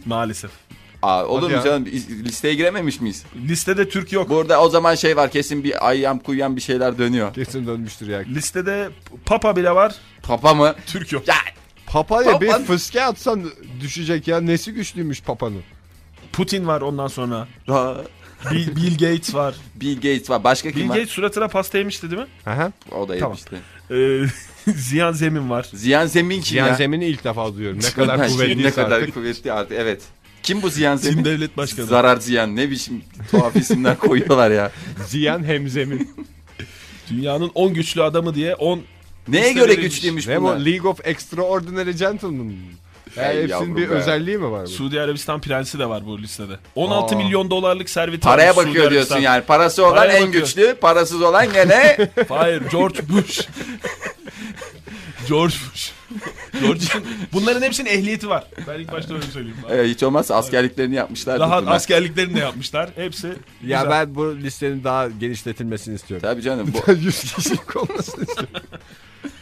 [0.04, 0.50] Maalesef.
[1.02, 1.64] Aa, olur Hadi mu ya.
[1.64, 1.86] canım?
[2.24, 3.24] Listeye girememiş miyiz?
[3.48, 4.30] Listede Türk yok.
[4.30, 7.34] Burada o zaman şey var kesin bir ayyam kuyyam bir şeyler dönüyor.
[7.34, 8.18] Kesin dönmüştür ya.
[8.18, 8.88] Listede
[9.26, 9.94] Papa bile var.
[10.22, 10.74] Papa mı?
[10.86, 11.28] Türk yok.
[11.28, 11.34] Ya
[11.86, 13.50] Papa ya bir Papan- fıske atsan
[13.80, 14.40] düşecek ya.
[14.40, 15.62] Nesi güçlüymüş Papa'nın?
[16.32, 17.48] Putin var ondan sonra.
[18.50, 19.54] Bill, Bill Gates var.
[19.74, 20.44] Bill Gates var.
[20.44, 20.94] Başka Bill kim var?
[20.94, 22.28] Gates suratına pasta yemişti değil mi?
[22.46, 22.72] Aha.
[22.92, 23.36] O da Tamam.
[23.38, 23.56] yemişti.
[24.66, 25.66] Ee, Ziyan Zemin var.
[25.74, 26.74] Ziyan Zemin kim Cihan ya?
[26.74, 27.78] Zemin'i ilk defa duyuyorum.
[27.82, 29.14] Ne kadar kuvvetliyse ne kadar artık.
[29.14, 29.78] kuvvetli artık.
[29.80, 30.02] Evet.
[30.42, 31.24] Kim bu Ziyan Çin Zemin?
[31.24, 31.86] devlet başkanı.
[31.86, 32.56] Zarar Ziyan.
[32.56, 34.72] Ne biçim tuhaf isimler koyuyorlar ya.
[35.06, 36.10] Ziyan Hemzemin.
[37.10, 38.82] Dünyanın 10 güçlü adamı diye 10
[39.28, 39.94] Neye göre verilmiş.
[39.94, 40.44] güçlüymüş ne bu?
[40.44, 40.58] bunlar?
[40.60, 42.54] League of Extraordinary Gentlemen.
[43.16, 43.22] Mi?
[43.22, 43.94] Ya Ey hepsinin bir be.
[43.94, 44.62] özelliği mi var?
[44.64, 44.68] bu?
[44.68, 46.52] Suudi Arabistan prensi de var bu listede.
[46.74, 47.18] 16 Aa.
[47.18, 49.32] milyon dolarlık serveti Paraya var Suudi bakıyor diyorsun Arabistan.
[49.34, 49.44] yani.
[49.44, 50.44] Parası olan Paraya en bakıyor.
[50.44, 51.96] güçlü, parasız olan gene
[52.28, 53.40] Hayır George Bush.
[55.28, 55.92] George Bush.
[56.60, 58.44] George Bush'un bunların hepsinin ehliyeti var.
[58.68, 59.56] Ben ilk başta öyle söyleyeyim.
[59.70, 61.38] Ee, hiç olmazsa askerliklerini yapmışlar.
[61.40, 62.90] Rahat askerliklerini de yapmışlar.
[62.96, 63.34] Hepsi Ya
[63.82, 63.90] güzel.
[63.90, 66.28] ben bu listenin daha genişletilmesini istiyorum.
[66.30, 66.72] Tabii canım.
[66.86, 68.60] Bu, 100 kişilik olmasını istiyorum.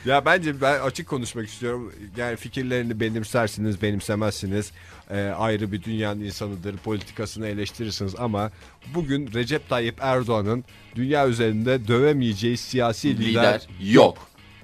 [0.05, 1.93] Ya bence ben açık konuşmak istiyorum.
[2.17, 4.71] Yani fikirlerini benimsersiniz, benimsemezsiniz.
[5.11, 6.77] Ee, ayrı bir dünyanın insanıdır.
[6.77, 8.51] Politikasını eleştirirsiniz ama
[8.95, 10.65] bugün Recep Tayyip Erdoğan'ın
[10.97, 14.19] dünya üzerinde dövemeyeceği siyasi lider, lider yok.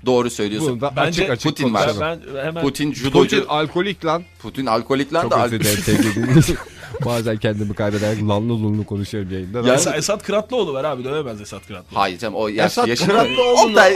[0.07, 0.71] Doğru söylüyorsun.
[0.73, 1.87] Bunu da Bence açık açık Putin var.
[1.87, 2.21] konuşalım.
[2.27, 3.45] ben, ben hemen Putin Putin judocu.
[3.49, 4.23] alkolik lan.
[4.39, 6.59] Putin alkolik lan Çok da dinleyiciler.
[7.05, 9.61] Bazen kendimi kaybederek lanlı lunlu konuşuyorum yayında.
[9.69, 12.01] Ya- Esat, Kıratlıoğlu var abi dövemez Esat Kıratlıoğlu.
[12.01, 13.09] Hayır canım o yaş, Esat yaşını...
[13.09, 13.95] Kıratıoğlu'nu- Oktay,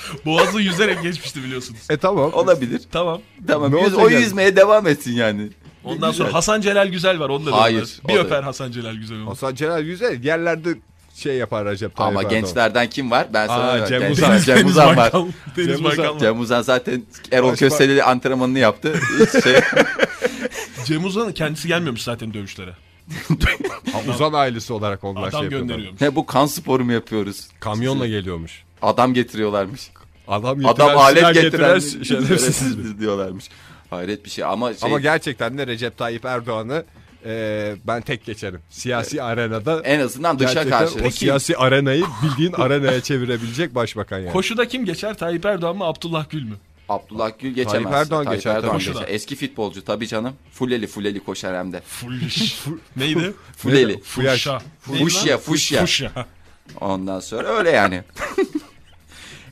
[0.26, 1.80] Boğazı yüzerek geçmişti biliyorsunuz.
[1.90, 2.32] E tamam.
[2.34, 2.80] olabilir.
[2.92, 3.20] Tamam.
[3.46, 3.72] Tamam.
[3.72, 4.22] Ne Yüz, olacak o yani?
[4.22, 5.48] yüzmeye devam etsin yani.
[5.84, 6.34] Ondan sonra.
[6.34, 7.28] Hasan Celal Güzel var.
[7.28, 9.30] Onu da Hayır, o Bir da- öper Hasan Celal Güzel onu.
[9.30, 10.68] Hasan Celal Güzel yerlerde
[11.14, 12.40] şey yapar Recep Tayyip Ama Erdoğan.
[12.40, 13.26] gençlerden kim var?
[13.34, 14.38] Ben sana Aa, Cem Uzan.
[14.38, 14.96] Cem Uzan var.
[14.96, 15.26] Baykal,
[15.56, 15.84] Deniz Cem Uzan.
[15.84, 16.18] Baykal var.
[16.20, 17.02] Cem Uzan zaten
[17.32, 18.94] Erol Başka- Köseli antrenmanını yaptı.
[19.20, 19.60] Hiç şey,
[20.84, 22.74] Cem Uzan'ın kendisi gelmiyormuş zaten dövüşlere.
[23.92, 25.66] Ha, Uzan ailesi olarak onlar Adam şey yapıyorlar.
[25.68, 26.00] gönderiyormuş.
[26.00, 27.48] ne bu kan sporu mu yapıyoruz?
[27.60, 28.62] Kamyonla geliyormuş.
[28.82, 29.90] Adam getiriyorlarmış.
[30.28, 32.98] Adam, getiren, Adam alet getiren getiren şerefsizdir.
[32.98, 33.48] diyorlarmış.
[33.90, 36.84] Hayret bir şey ama şey, Ama gerçekten de Recep Tayyip Erdoğan'ı
[37.24, 38.60] e, ben tek geçerim.
[38.70, 41.04] Siyasi arenada en azından dışa karşı.
[41.04, 44.32] o siyasi arenayı bildiğin arenaya çevirebilecek başbakan yani.
[44.32, 45.18] Koşuda kim geçer?
[45.18, 46.54] Tayyip Erdoğan mı Abdullah Gül mü?
[46.88, 47.82] Abdullah Gül geçemez.
[47.82, 48.70] Tayyip Erdoğan geçer tabii.
[48.70, 49.06] Koşuda.
[49.06, 50.34] Eski futbolcu tabii canım.
[50.52, 51.80] Fuleli fuleli koşar hem de.
[51.80, 52.62] Fulliş.
[52.96, 53.32] Neydi?
[53.56, 54.00] Fuleli.
[54.00, 54.60] Fuşya.
[54.80, 55.38] Fuşya.
[55.38, 56.26] Fuşya.
[56.80, 58.02] Ondan sonra öyle yani.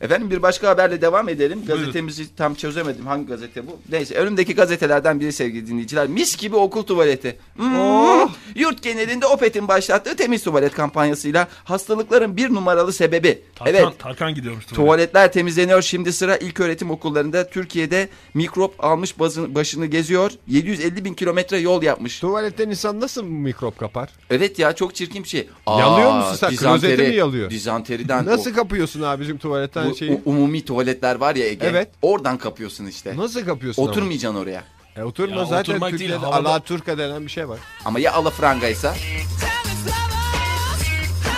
[0.01, 1.59] Efendim bir başka haberle devam edelim.
[1.67, 1.81] Buyurun.
[1.81, 3.07] Gazetemizi tam çözemedim.
[3.07, 3.79] Hangi gazete bu?
[3.91, 6.07] Neyse önümdeki gazetelerden biri sevgili dinleyiciler.
[6.07, 7.37] Mis gibi okul tuvaleti.
[7.57, 8.29] Hmm.
[8.55, 13.43] Yurt genelinde Opet'in başlattığı temiz tuvalet kampanyasıyla hastalıkların bir numaralı sebebi.
[13.55, 13.99] Tarkan, evet.
[13.99, 14.65] Tarkan gidiyormuş.
[14.67, 14.83] tuvalete.
[14.85, 15.83] Tuvaletler temizleniyor.
[15.83, 20.31] Şimdi sıra ilk öğretim okullarında Türkiye'de mikrop almış bazı- başını geziyor.
[20.47, 22.21] 750 bin kilometre yol yapmış.
[22.21, 24.09] Tuvaletten insan nasıl mikrop kapar?
[24.31, 25.49] Evet ya çok çirkin bir şey.
[25.69, 26.51] Yalıyor musun sen?
[26.51, 27.51] dizanteri- Klozeti mi yalıyor?
[27.51, 28.27] Dizanteriden.
[28.27, 30.21] Nasıl o- kapıyorsun abicim tuvaletten bu şeyi?
[30.25, 31.67] umumi tuvaletler var ya Ege.
[31.67, 31.89] Evet.
[32.03, 33.17] Oradan kapıyorsun işte.
[33.17, 33.91] Nasıl kapıyorsun ama?
[33.91, 34.65] Oturmayacaksın oraya.
[34.97, 37.59] E, oturma Ya zaten oturmak değil, Türkiye'de havada- alaturka denen bir şey var.
[37.85, 38.95] Ama ya alafrangaysa?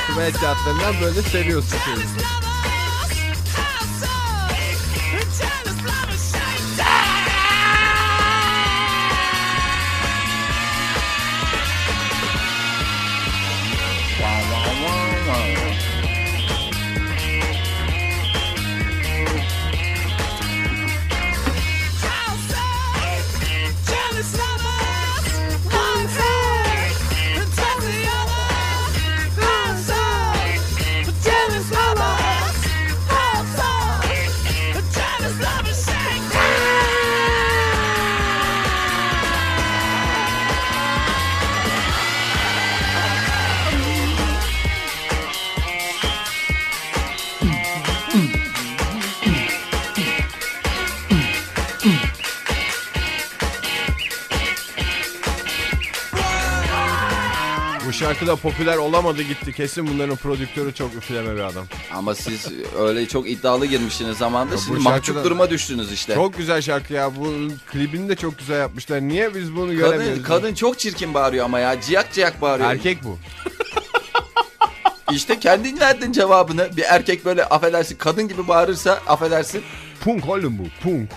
[0.06, 1.96] Tuvalet kağıtlarından böyle seriyorsun şeyi.
[58.00, 59.52] Şarkı da popüler olamadı gitti.
[59.52, 61.66] Kesin bunların prodüktörü çok üfleme bir adam.
[61.94, 62.46] Ama siz
[62.78, 64.56] öyle çok iddialı girmişsiniz zamanda.
[64.56, 66.14] Şimdi mahcup duruma düştünüz işte.
[66.14, 67.16] Çok güzel şarkı ya.
[67.16, 67.32] Bu
[67.72, 69.00] klibini de çok güzel yapmışlar.
[69.00, 70.22] Niye biz bunu kadın, göremiyoruz?
[70.22, 71.80] kadın çok çirkin bağırıyor ama ya.
[71.80, 72.70] Ciyak ciyak bağırıyor.
[72.70, 73.18] Erkek bu.
[75.12, 76.76] İşte kendin verdin cevabını.
[76.76, 79.62] Bir erkek böyle affedersin kadın gibi bağırırsa affedersin.
[80.04, 80.62] Punk oğlum bu.
[80.82, 81.10] Punk.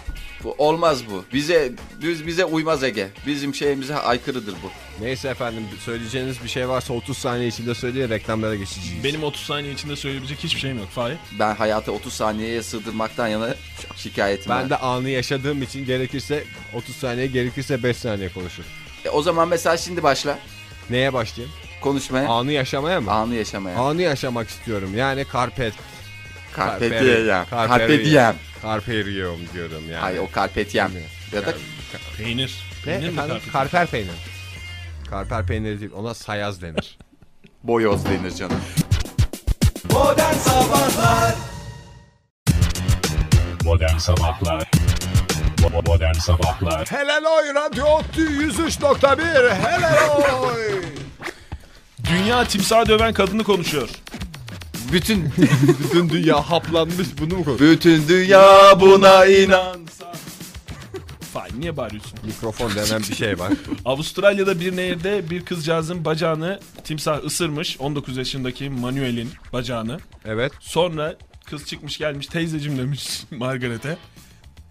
[0.44, 1.26] Bu olmaz bu.
[1.34, 3.08] Bize düz bize uymaz Ege.
[3.28, 5.04] Bizim şeyimize aykırıdır bu.
[5.04, 9.04] Neyse efendim söyleyeceğiniz bir şey varsa 30 saniye içinde söyleyin reklamlara geçeceğiz.
[9.04, 10.90] Benim 30 saniye içinde söyleyebilecek hiçbir şeyim yok.
[10.90, 11.18] Fahir.
[11.40, 13.56] Ben hayatı 30 saniyeye sığdırmaktan yana
[13.88, 14.64] çok şikayetim var.
[14.64, 18.70] Ben de anı yaşadığım için gerekirse 30 saniye gerekirse 5 saniye konuşurum.
[19.06, 20.40] E, o zaman mesela şimdi başla
[20.90, 21.56] Neye başlayayım?
[21.82, 22.28] konuşmaya.
[22.30, 23.12] Anı yaşamaya mı?
[23.12, 23.78] Anı yaşamaya.
[23.80, 24.98] Anı yaşamak istiyorum.
[24.98, 25.74] Yani carpet.
[26.56, 27.46] Carpe Carpe- diem.
[27.50, 28.36] Carpe Carpe diem.
[28.62, 30.02] Carpe diem diyorum yani.
[30.02, 30.92] Hayır o carpe diem.
[31.32, 31.54] Ya da
[32.18, 32.64] Peynir.
[32.86, 33.38] Ne Peynir mi efendim?
[33.54, 34.16] Karper peyniri.
[35.10, 36.98] Karper peyniri değil ona sayaz denir.
[37.64, 38.62] boyoz denir canım.
[39.94, 41.36] Modern Sabahlar
[45.86, 50.84] Modern Sabahlar Helal oy Radyo Ottu 103.1 Helal oy.
[52.04, 53.90] Dünya timsah döven kadını konuşuyor.
[54.94, 55.26] Bütün
[55.84, 57.72] Bütün dünya haplanmış bunu mu konuşuyor?
[57.72, 60.14] bütün dünya buna inansa.
[61.34, 62.20] Fahir niye bağırıyorsun?
[62.26, 63.54] Mikrofon denen bir şey var.
[63.86, 67.80] Avustralya'da bir nehirde bir kızcağızın bacağını timsah ısırmış.
[67.80, 70.00] 19 yaşındaki Manuel'in bacağını.
[70.26, 70.52] Evet.
[70.60, 73.98] Sonra Kız çıkmış gelmiş teyzecim demiş Margaret'e.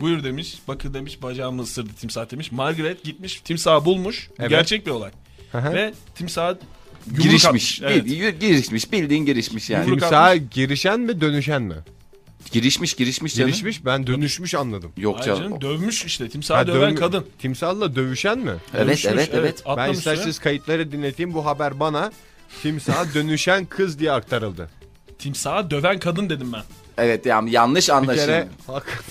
[0.00, 0.58] Buyur demiş.
[0.68, 2.52] Bakın demiş bacağımı ısırdı timsah demiş.
[2.52, 4.28] Margaret gitmiş timsahı bulmuş.
[4.30, 4.50] Bu Evet.
[4.50, 5.10] Gerçek bir olay.
[5.52, 5.72] hı.
[5.74, 6.58] Ve timsaha
[7.06, 7.80] yumruk Girişmiş.
[7.82, 8.04] Evet.
[8.40, 8.92] Girişmiş.
[8.92, 9.84] Bildiğin girişmiş yani.
[9.86, 11.74] Timsaha girişen mi dönüşen mi?
[12.52, 13.50] Girişmiş girişmiş canım.
[13.50, 14.92] Girişmiş ben dönüşmüş anladım.
[14.96, 15.42] Yok Hayır canım.
[15.42, 16.28] canım, dövmüş işte.
[16.28, 17.26] Timsahı Ha, döven kadın.
[17.38, 18.52] Timsahla dövüşen mi?
[18.74, 19.62] Evet Dövüşmüş, evet evet.
[19.66, 21.34] Ben Atlamış isterseniz kayıtları dinleteyim.
[21.34, 22.12] Bu haber bana
[22.62, 24.70] timsaha dönüşen kız diye aktarıldı.
[25.18, 26.62] Timsaha döven kadın dedim ben.
[26.98, 28.26] Evet yani yanlış Bir anlaşılma.
[28.26, 29.04] kere hak.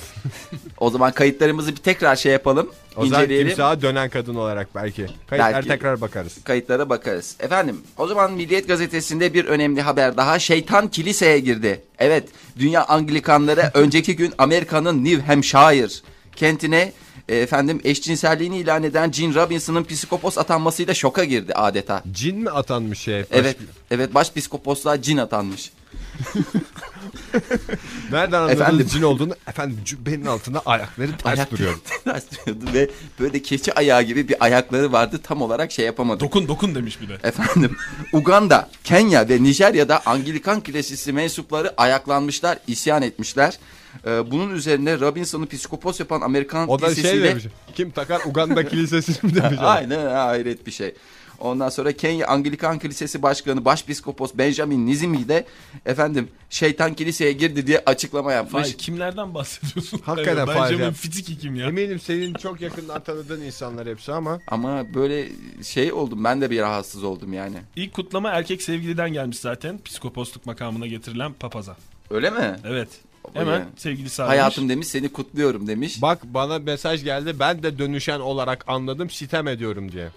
[0.82, 2.70] O zaman kayıtlarımızı bir tekrar şey yapalım.
[2.96, 5.06] O zaman timsaha dönen kadın olarak belki.
[5.28, 5.68] Kayıtlar Belki.
[5.68, 6.44] tekrar bakarız.
[6.44, 7.36] Kayıtlara bakarız.
[7.40, 10.40] Efendim o zaman Milliyet Gazetesi'nde bir önemli haber daha.
[10.40, 11.82] Şeytan kiliseye girdi.
[12.00, 15.90] Evet dünya Anglikanları önceki gün Amerika'nın New Hampshire
[16.36, 16.92] kentine
[17.30, 22.04] e, efendim eşcinselliğini ilan eden Gene Robinson'ın psikopos atanmasıyla şoka girdi adeta.
[22.12, 23.24] Cin mi atanmış şey?
[23.32, 23.58] Evet,
[23.92, 25.72] evet baş psikoposluğa cin atanmış.
[28.12, 28.88] Nereden anladınız Efendim?
[28.92, 29.34] cin olduğunu?
[29.48, 31.74] Efendim cübbenin altında ayakları ters Ayak- duruyor.
[32.04, 36.20] ters duruyordu ve böyle keçi ayağı gibi bir ayakları vardı tam olarak şey yapamadı.
[36.20, 37.18] Dokun dokun demiş bir de.
[37.24, 37.78] Efendim
[38.14, 43.58] Uganda, Kenya ve Nijerya'da Anglikan Kilisesi mensupları ayaklanmışlar, isyan etmişler.
[44.06, 47.30] Ee, bunun üzerine Robinson'u psikopos yapan Amerikan O da şey kilisesiyle...
[47.30, 47.44] demiş.
[47.76, 49.60] Kim takar Uganda kilisesini mi demiş.
[49.62, 50.96] Aynen hayret bir şey.
[51.42, 55.46] Ondan sonra Kenya Anglikan Kilisesi Başkanı Başpiskopos Benjamin Nizimi de
[55.86, 58.64] efendim şeytan kiliseye girdi diye açıklama yapmış.
[58.64, 60.02] Fahir kimlerden bahsediyorsun?
[60.06, 60.92] Hakikaten Evet, Fahir Benjamin ya.
[60.92, 61.68] Fitiki kim ya?
[61.68, 65.30] Eminim senin çok yakından tanıdığın insanlar hepsi ama Ama böyle
[65.64, 67.58] şey oldum ben de bir rahatsız oldum yani.
[67.76, 69.80] İlk kutlama erkek sevgiliden gelmiş zaten.
[69.86, 71.76] Psikoposluk makamına getirilen papaza.
[72.10, 72.56] Öyle mi?
[72.66, 72.88] Evet.
[73.24, 73.66] Baba Hemen ya.
[73.78, 74.40] sevgilisi aramış.
[74.40, 76.02] Hayatım demiş seni kutluyorum demiş.
[76.02, 80.10] bak bana mesaj geldi ben de dönüşen olarak anladım sitem ediyorum diye.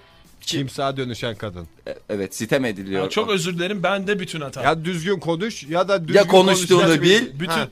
[0.46, 1.66] Timsaha dönüşen kadın.
[1.88, 3.02] E- Evet sitem ediliyor.
[3.02, 4.62] Ya çok özür dilerim ben de bütün hata.
[4.62, 7.22] Ya düzgün konuş ya da düzgün Ya konuştuğunu bil.
[7.40, 7.68] bütün Ha,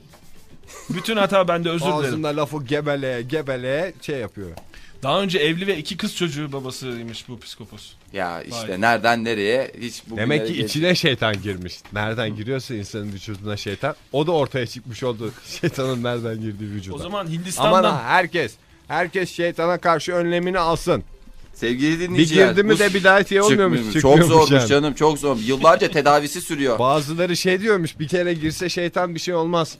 [0.89, 1.97] bütün hata bende özür dilerim.
[1.97, 4.49] Ağzında lafı gebeleye gebeleye şey yapıyor.
[5.03, 7.91] Daha önce evli ve iki kız çocuğu babasıymış bu psikopos.
[8.13, 8.81] Ya işte Vay.
[8.81, 11.73] nereden nereye hiç bu Demek ki içine şeytan girmiş.
[11.93, 15.31] Nereden giriyorsa insanın vücuduna şeytan o da ortaya çıkmış oldu.
[15.61, 16.95] Şeytanın nereden girdiği vücuda.
[16.95, 18.53] O zaman Aman Hindistan'dan ha, herkes
[18.87, 21.03] herkes şeytana karşı önlemini alsın.
[21.53, 22.49] Sevgili Bir dinleyiciler.
[22.49, 23.77] girdi mi de bir daha şey olmuyormuş.
[23.93, 24.01] çıkmıyormuş.
[24.01, 24.67] Çok zormuş yani.
[24.67, 25.37] canım çok zor.
[25.37, 26.79] Yıllarca tedavisi sürüyor.
[26.79, 29.77] Bazıları şey diyormuş bir kere girse şeytan bir şey olmaz.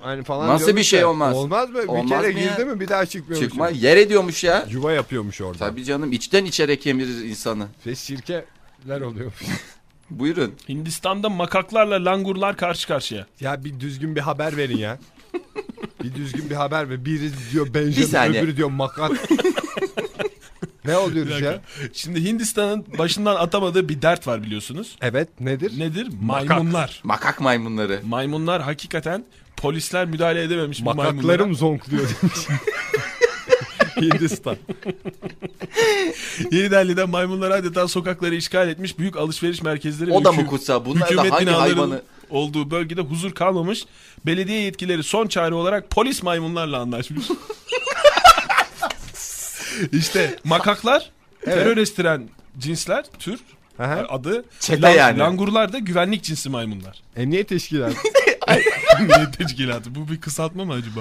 [0.00, 1.36] Hani falan Nasıl bir şey da, olmaz?
[1.36, 1.78] Olmaz mı?
[1.88, 2.52] Olmaz bir kere mı ya?
[2.56, 3.48] girdi mi bir daha çıkmıyormuş.
[3.48, 3.78] Çıkma yani.
[3.84, 4.66] yer ediyormuş ya.
[4.70, 5.58] Yuva yapıyormuş orada.
[5.58, 7.66] Tabii canım içten içere kemirir insanı.
[7.86, 9.34] Ve sirkeler oluyormuş.
[10.10, 10.54] Buyurun.
[10.68, 13.26] Hindistan'da makaklarla langurlar karşı karşıya.
[13.40, 14.98] ya bir düzgün bir haber verin ya.
[16.02, 17.04] bir düzgün bir haber ver.
[17.04, 18.42] Biri diyor Bir Benjamin saniye.
[18.42, 19.12] öbürü diyor Makat.
[20.84, 21.60] ne oluyoruz ya?
[21.92, 24.96] Şimdi Hindistan'ın başından atamadığı bir dert var biliyorsunuz.
[25.00, 25.78] Evet nedir?
[25.78, 26.08] Nedir?
[26.22, 27.00] Maymunlar.
[27.04, 28.00] Makak maymunları.
[28.04, 29.24] Maymunlar hakikaten
[29.56, 31.12] polisler müdahale edememiş bu maymunlara.
[31.12, 32.38] Makaklarım zonkluyor demiş.
[34.00, 34.56] Hindistan.
[36.50, 38.98] Yeni Delhi'de maymunlar adeta sokakları işgal etmiş.
[38.98, 40.84] Büyük alışveriş merkezleri O da mı kutsal?
[40.84, 42.02] Bunlar da hangi hayvanı?
[42.30, 43.84] olduğu bölgede huzur kalmamış.
[44.26, 47.26] Belediye yetkileri son çare olarak polis maymunlarla anlaşmış.
[49.92, 51.10] işte makaklar
[51.44, 53.40] terör estiren cinsler, tür
[53.78, 54.06] Aha.
[54.08, 54.44] adı.
[54.60, 55.18] Çete yani.
[55.18, 57.02] Langurlar da güvenlik cinsi maymunlar.
[57.16, 57.96] Emniyet teşkilatı.
[59.00, 59.94] Niye teşkilatı?
[59.94, 61.00] Bu bir kısaltma mı acaba?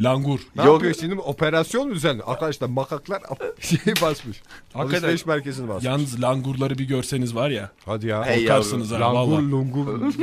[0.00, 0.40] Langur.
[0.56, 0.72] Ne Yok.
[0.72, 2.22] yapıyor şimdi operasyon düzenli.
[2.22, 3.22] Arkadaşlar makaklar
[3.60, 4.42] şey basmış.
[4.72, 4.98] Hakikaten.
[4.98, 5.84] Alışveriş merkezini basmış.
[5.84, 7.70] Yalnız langurları bir görseniz var ya.
[7.84, 8.24] Hadi ya.
[8.26, 9.50] Hey Korkarsınız ha Langur valla.
[9.50, 10.14] lungur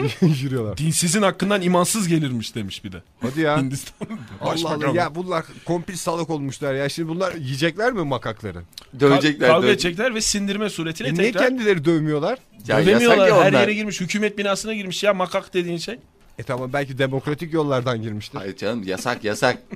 [0.43, 0.77] yürüyorlar.
[0.77, 3.01] Dinsizin hakkından imansız gelirmiş demiş bir de.
[3.21, 3.57] Hadi ya.
[3.61, 4.07] Hindistan.
[4.41, 4.69] Allah.
[4.69, 6.89] Allah ya bunlar kompil salak olmuşlar ya.
[6.89, 8.61] Şimdi bunlar yiyecekler mi makakları?
[8.99, 9.49] Dövecekler.
[9.49, 12.39] Kavga edecekler ve sindirme suretiyle E niye tekrar kendileri dövmüyorlar?
[12.67, 13.27] Ya dövemiyorlar.
[13.27, 13.61] ya Her onlar.
[13.61, 14.01] yere girmiş.
[14.01, 15.99] Hükümet binasına girmiş ya makak dediğin şey.
[16.39, 18.37] E tamam belki demokratik yollardan girmiştir.
[18.37, 19.57] Hayır canım yasak yasak.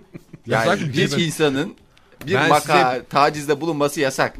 [0.47, 1.26] Yasak yani bir hiç şey.
[1.26, 1.73] insanın
[2.28, 4.34] bir Ben maka tacizde bulunması yasak.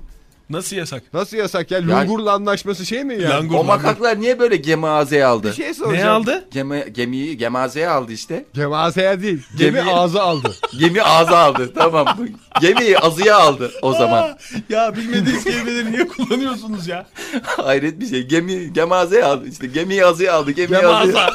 [0.50, 1.04] Nasıl yasak?
[1.14, 1.88] Nasıl yasak ya?
[1.88, 3.30] Lungur'la anlaşması şey mi ya?
[3.30, 3.54] Langur.
[3.54, 3.68] O langur.
[3.68, 5.48] makaklar niye böyle gemazeye aldı?
[5.48, 6.22] Bir şey Ne soracağım.
[6.22, 6.48] aldı?
[6.52, 8.46] Gemi, gemiyi gemazeye aldı işte.
[8.54, 9.44] Gemazeye değil.
[9.58, 10.54] Gemi Gemiyi- ağzı aldı.
[10.80, 11.74] Gemi ağza aldı.
[11.76, 12.18] tamam.
[12.62, 14.38] Gemiyi azıya aldı o zaman.
[14.70, 17.06] Ya bilmediğiniz kelimeleri niye kullanıyorsunuz ya?
[17.44, 18.24] Hayret bir şey.
[18.28, 19.48] Gemi gemazeye aldı.
[19.48, 20.52] İşte gemiyi azıya aldı.
[20.52, 21.30] Gemiyi azıya.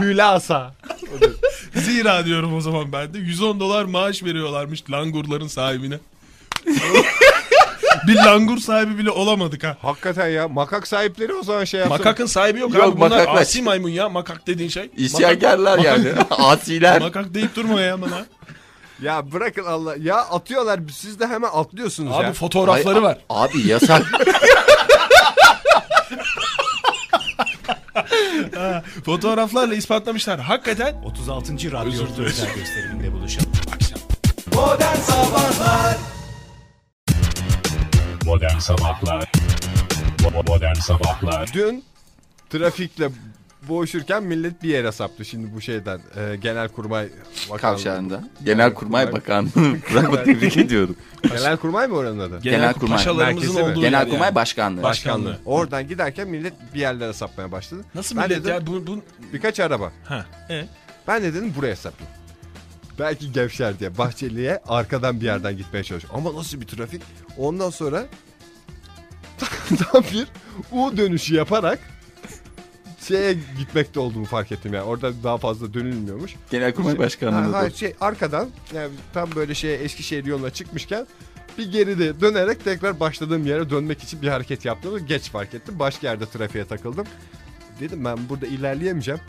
[0.00, 0.74] Hülasa.
[1.74, 3.18] Zira diyorum o zaman ben de.
[3.18, 5.98] 110 dolar maaş veriyorlarmış langurların sahibine.
[8.06, 9.76] bir langur sahibi bile olamadık ha.
[9.82, 10.48] Hakikaten ya.
[10.48, 11.98] Makak sahipleri o zaman şey yapsın.
[11.98, 12.96] Makakın sahibi yok, Yok, abi.
[12.96, 13.42] Bunlar makaklar.
[13.42, 14.08] asi maymun ya.
[14.08, 14.90] Makak dediğin şey.
[14.96, 16.08] İsyankarlar yani.
[16.30, 17.00] Asiler.
[17.00, 18.26] Makak deyip durma ya bana.
[19.02, 19.94] Ya bırakın Allah.
[19.98, 20.80] Ya atıyorlar.
[20.92, 22.32] Siz de hemen atlıyorsunuz Abi ya.
[22.32, 23.18] fotoğrafları Ay, var.
[23.30, 24.02] Abi yasak.
[28.56, 30.40] Ha, fotoğraflarla ispatlamışlar.
[30.40, 31.72] Hakikaten 36.
[31.72, 33.50] Radyo özel gösteriminde buluşalım.
[38.24, 39.32] Modern Sabahlar
[40.18, 41.84] Bo- Modern Sabahlar Dün
[42.50, 43.08] trafikle
[43.70, 47.08] boğuşurken millet bir yere saptı şimdi bu şeyden e, Genelkurmay
[47.50, 47.76] Bakanlığı.
[47.76, 48.24] Kavşağında.
[48.44, 49.50] Genelkurmay Bakanlığı.
[49.94, 50.96] Bravo tebrik ediyorum.
[51.22, 52.40] Genelkurmay mı oranın adı?
[52.40, 52.98] Genelkurmay.
[52.98, 54.34] paşalarımızın Merkezi olduğu yer Genelkurmay yani.
[54.34, 54.82] Başkanlığı.
[54.82, 55.38] Başkanlığı.
[55.44, 57.84] Oradan giderken millet bir yerlere sapmaya başladı.
[57.94, 58.66] Nasıl Ben millet dedim, ya?
[58.66, 59.02] Bu, bu...
[59.32, 59.92] Birkaç araba.
[60.04, 60.26] Ha.
[60.50, 60.64] E?
[61.08, 62.12] Ben de dedim buraya sapayım.
[62.98, 66.14] Belki gevşer diye Bahçeli'ye arkadan bir yerden gitmeye çalışıyor.
[66.16, 67.02] Ama nasıl bir trafik?
[67.38, 68.06] Ondan sonra
[69.92, 70.26] tam bir
[70.72, 71.78] U dönüşü yaparak
[73.08, 74.84] şeye gitmekte olduğumu fark ettim yani.
[74.84, 76.34] Orada daha fazla dönülmüyormuş.
[76.50, 77.52] Genelkurmay Başkanlığı.
[77.52, 81.06] Ha, ha, şey arkadan yani tam böyle şeye Eskişehir yoluna çıkmışken
[81.58, 85.78] bir geride dönerek tekrar başladığım yere dönmek için bir hareket yaptığımı geç fark ettim.
[85.78, 87.06] Başka yerde trafiğe takıldım.
[87.80, 89.20] Dedim ben burada ilerleyemeyeceğim.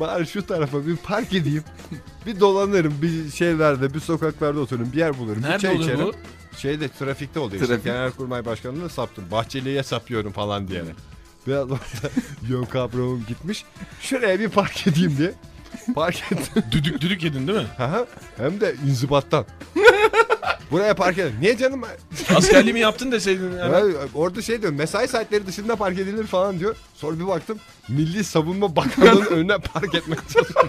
[0.00, 1.64] Bari şu tarafa bir park edeyim.
[2.26, 5.42] bir dolanırım bir şeylerde bir sokaklarda otururum bir yer bulurum.
[5.42, 6.00] bir Nerede çay olur içerim.
[6.00, 6.12] bu?
[6.56, 7.62] Şeyde trafikte oluyor.
[7.62, 7.66] Işte.
[7.66, 7.84] Trafik.
[7.84, 9.24] Genelkurmay Başkanlığı'na saptım.
[9.30, 10.84] Bahçeli'ye sapıyorum falan diye.
[11.48, 12.10] Biraz orada
[12.48, 13.64] yön kavramım gitmiş.
[14.00, 15.32] Şuraya bir park edeyim diye.
[15.94, 16.62] Park ettim.
[16.70, 17.66] Düdük düdük yedin değil mi?
[17.78, 18.06] Aha,
[18.36, 19.46] hem de inzibattan.
[20.70, 21.34] Buraya park edin.
[21.40, 21.82] Niye canım?
[22.36, 23.56] Askerliği mi yaptın deseydin.
[23.56, 23.94] Ya, hemen.
[24.14, 26.76] orada şey diyor mesai saatleri dışında park edilir falan diyor.
[26.94, 27.58] Sonra bir baktım
[27.88, 30.68] Milli Savunma Bakanlığı'nın önüne park etmek çalışıyor.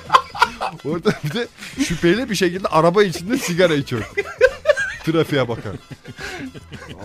[0.86, 1.48] orada bir de
[1.84, 4.12] şüpheli bir şekilde araba içinde sigara içiyor.
[5.04, 5.76] Trafiğe bakar.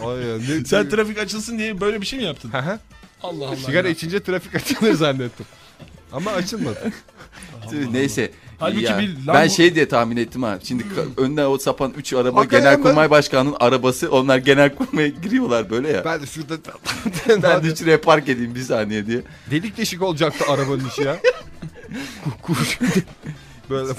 [0.06, 2.50] Ay ya, ne, Sen trafik açılsın diye böyle bir şey mi yaptın?
[2.54, 2.78] Aha,
[3.24, 3.56] Allah Allah.
[3.56, 3.92] sigara ya.
[3.94, 5.46] içince trafik açılır zannettim.
[6.12, 6.92] Ama açılmadı.
[7.92, 8.30] Neyse.
[8.58, 10.58] Halbuki Ya, bir ben Lambo- şey diye tahmin ettim ha.
[10.62, 14.10] Şimdi ka- önüne o sapan 3 araba Hakikaten Genelkurmay Başkanı'nın arabası.
[14.10, 16.04] Onlar Genelkurmay'a giriyorlar böyle ya.
[16.04, 16.54] Ben de şurada
[17.42, 19.22] Ben de şuraya park edeyim bir saniye diye.
[19.50, 21.16] delik deşik olacaktı arabanın işi ya.
[23.70, 23.92] Böyle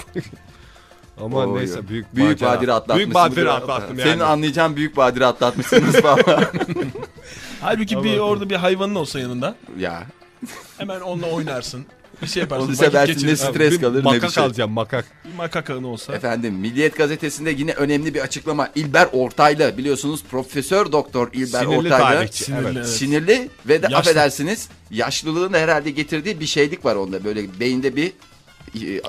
[1.22, 2.98] Ama Oy, neyse büyük Büyük badire atlatmışsın.
[2.98, 4.24] Büyük badire atlattım Senin yani.
[4.24, 6.20] anlayacağın büyük badire atlatmışsınız falan.
[7.66, 10.04] Halbuki bir orada bir hayvanın olsa yanında ya.
[10.78, 11.86] hemen onunla oynarsın.
[12.22, 12.68] Bir şey yaparsın.
[12.68, 14.44] Onu seversin, ne stres kalır ne makak bir şey.
[14.44, 15.06] alacağım makak.
[15.26, 16.16] Bir makakağın olsa.
[16.16, 18.70] Efendim Milliyet Gazetesi'nde yine önemli bir açıklama.
[18.76, 21.98] İlber Ortaylı biliyorsunuz Profesör Doktor İlber Sinirli Ortaylı.
[21.98, 22.44] tarihçi.
[22.44, 22.88] Sinirli, evet.
[22.88, 23.98] Sinirli ve de Yaşlı.
[23.98, 27.24] affedersiniz yaşlılığın herhalde getirdiği bir şeylik var onda.
[27.24, 28.12] Böyle beyinde bir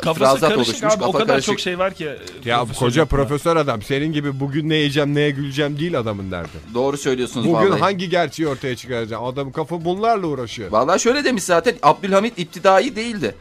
[0.02, 0.82] Kafası karışık oluşmuş.
[0.94, 1.04] abi.
[1.04, 1.46] O kafa kadar karışık.
[1.52, 2.08] çok şey var ki.
[2.44, 3.18] Ya profesör koca yapma.
[3.18, 6.48] profesör adam senin gibi bugün ne yiyeceğim neye güleceğim değil adamın derdi.
[6.74, 7.80] Doğru söylüyorsunuz Bugün vallahi.
[7.80, 9.24] hangi gerçeği ortaya çıkaracağım?
[9.24, 10.70] Adamın kafa bunlarla uğraşıyor.
[10.72, 13.34] Vallahi şöyle demiş zaten Abdülhamit iptidai değildi.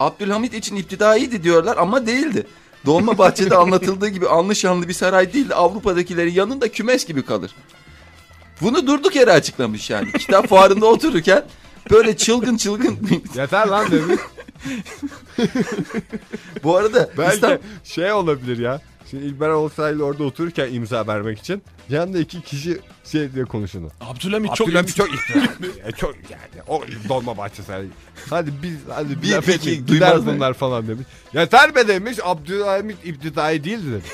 [0.00, 2.46] Abdülhamit için iptidaiydi diyorlar ama değildi.
[2.86, 7.50] Dolmabahçe'de anlatıldığı gibi anlı şanlı bir saray değil de Avrupa'dakilerin yanında kümes gibi kalır.
[8.60, 10.12] Bunu durduk yere açıklamış yani.
[10.12, 11.44] Kitap fuarında otururken
[11.90, 12.98] böyle çılgın çılgın.
[13.36, 14.20] Yeter lan demiş.
[16.64, 18.80] Bu arada Belki İstanbul- şey olabilir ya.
[19.10, 23.88] Şimdi İlber Ortaylı orada otururken imza vermek için yanında iki kişi şey diye konuşunu.
[24.00, 25.44] Abdülhamit çok Abdülhamit çok ihtiyar.
[25.86, 27.72] E, çok yani o dolma bahçesi.
[28.30, 31.06] Hadi biz hadi Bir peki, gider bunlar falan demiş.
[31.34, 34.10] Yeter be demiş Abdülhamit iptidai değildi demiş.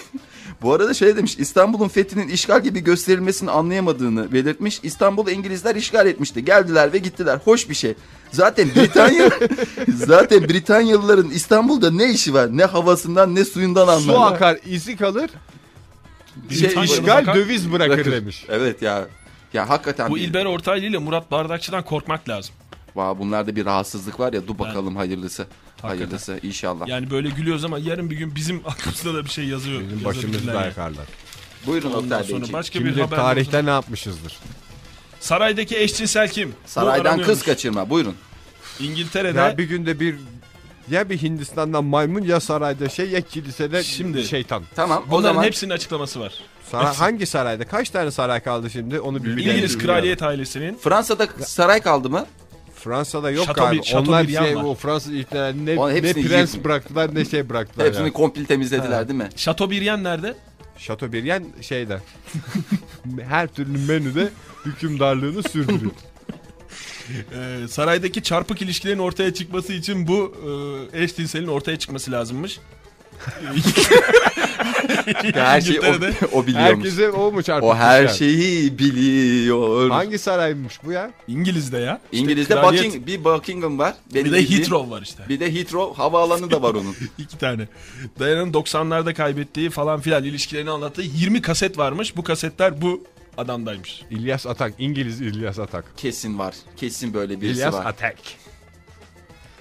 [0.62, 4.80] Bu arada şey demiş İstanbul'un fethinin işgal gibi gösterilmesini anlayamadığını belirtmiş.
[4.82, 6.44] İstanbul'u İngilizler işgal etmişti.
[6.44, 7.38] Geldiler ve gittiler.
[7.44, 7.94] Hoş bir şey.
[8.32, 9.30] Zaten Britanya
[9.94, 12.56] zaten Britanyalıların İstanbul'da ne işi var?
[12.56, 14.32] Ne havasından ne suyundan Su anlarlar.
[14.36, 15.30] akar izi kalır.
[16.50, 18.12] Şey, işgal bakar, döviz bırakır, bırakır.
[18.12, 18.44] demiş.
[18.48, 19.06] Evet ya.
[19.54, 22.54] Ya hakikaten Bu bir- İlber Ortaylı ile Murat Bardakçı'dan korkmak lazım.
[22.96, 24.48] Vay, bunlarda bir rahatsızlık var ya.
[24.48, 25.42] Dur bakalım hayırlısı.
[25.42, 25.88] Hakikaten.
[25.98, 26.88] Hayırlısı inşallah.
[26.88, 29.80] Yani böyle gülüyoruz ama yarın bir gün bizim aklımızda da bir şey yazıyor.
[29.80, 30.64] Bizim başımızda yani.
[30.66, 31.06] yakarlar.
[31.66, 32.52] Buyurun Ondan Oktay sonra Beyciğim.
[32.52, 34.36] başka Kim bir haber tarihte ne yapmışızdır.
[35.20, 36.54] Saraydaki eşcinsel kim?
[36.66, 37.90] Saraydan kız kaçırma.
[37.90, 38.14] Buyurun.
[38.80, 40.16] İngiltere'de Ya bir günde bir
[40.90, 44.62] ya bir Hindistan'dan maymun ya sarayda şey ya kilisede Şimdi- şeytan.
[44.76, 45.04] Tamam.
[45.08, 46.32] o bunların zaman hepsinin açıklaması var.
[46.70, 47.64] Saray, hangi sarayda?
[47.66, 49.00] Kaç tane saray kaldı şimdi?
[49.00, 49.50] Onu bir bilelim.
[49.52, 52.26] İngiliz kraliyet ailesinin Fransa'da saray kaldı mı?
[52.74, 53.82] Fransa'da yok Chateau- galiba.
[53.82, 54.62] Chateau Onlar şey, var.
[54.64, 57.86] o Fransız ihtilali ne, Onun ne hepsini prens yiyip- bıraktılar ne şey bıraktılar.
[57.86, 58.12] Hepsini yani.
[58.12, 59.28] komple temizlediler değil mi?
[59.36, 60.34] Chateaubriand nerede?
[60.78, 61.98] Chateaubriand şeyde.
[63.28, 64.28] her türlü menüde
[64.66, 65.92] hükümdarlığını sürdürüyor.
[67.34, 70.34] Ee, saraydaki çarpık ilişkilerin ortaya çıkması için bu
[70.92, 72.58] e, eşcinselin ortaya çıkması lazımmış.
[75.34, 75.84] Her şeyi o,
[76.32, 76.84] o biliyormuş.
[76.86, 79.90] Herkese o mu çarpık O her şeyi biliyor.
[79.90, 81.10] Hangi saraymış bu ya?
[81.28, 82.00] İngiliz'de ya.
[82.12, 83.94] İşte İngiliz'de kraliyet- Bucking, bir Buckingham var.
[84.14, 84.62] Benim bir de bildiğim.
[84.62, 85.22] Heathrow var işte.
[85.28, 86.96] Bir de Heathrow havaalanı da var onun.
[87.18, 87.68] İki tane.
[88.18, 92.16] Dayan'ın 90'larda kaybettiği falan filan ilişkilerini anlattığı 20 kaset varmış.
[92.16, 93.04] Bu kasetler bu
[93.40, 94.02] adamdaymış.
[94.10, 94.74] İlyas Atak.
[94.78, 95.84] İngiliz İlyas Atak.
[95.96, 96.54] Kesin var.
[96.76, 97.86] Kesin böyle birisi İlyas var.
[97.86, 98.16] Atak.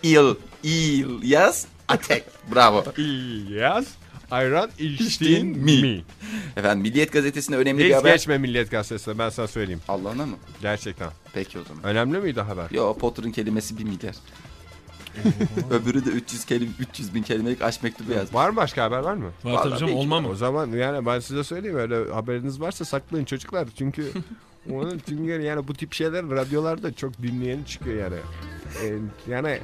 [0.04, 2.24] İl, il, yaz, atek.
[2.56, 2.84] Bravo.
[3.50, 3.86] Yaz.
[4.32, 5.82] Ayran İçtin mi?
[5.82, 6.04] mi?
[6.58, 8.14] Efendim Milliyet Gazetesi'nde önemli bir Hiç haber.
[8.14, 9.82] geçme Milliyet Gazetesi'ne ben sana söyleyeyim.
[9.88, 10.36] Allah'ına mı?
[10.62, 11.10] Gerçekten.
[11.34, 11.84] Peki o zaman.
[11.84, 12.68] Önemli miydi haber?
[12.72, 14.16] Yo Potter'ın kelimesi 1 milyar.
[15.70, 18.34] Öbürü de 300 kelime 300 bin kelimelik aşk mektubu yazmış.
[18.34, 19.32] Var mı başka haber var mı?
[19.44, 23.68] Var tabii canım olmam O zaman yani ben size söyleyeyim öyle haberiniz varsa saklayın çocuklar.
[23.78, 24.12] Çünkü
[24.72, 28.20] onun çünkü yani bu tip şeyler radyolarda çok dinleyeni çıkıyor yani.
[28.84, 28.98] Ee,
[29.32, 29.60] yani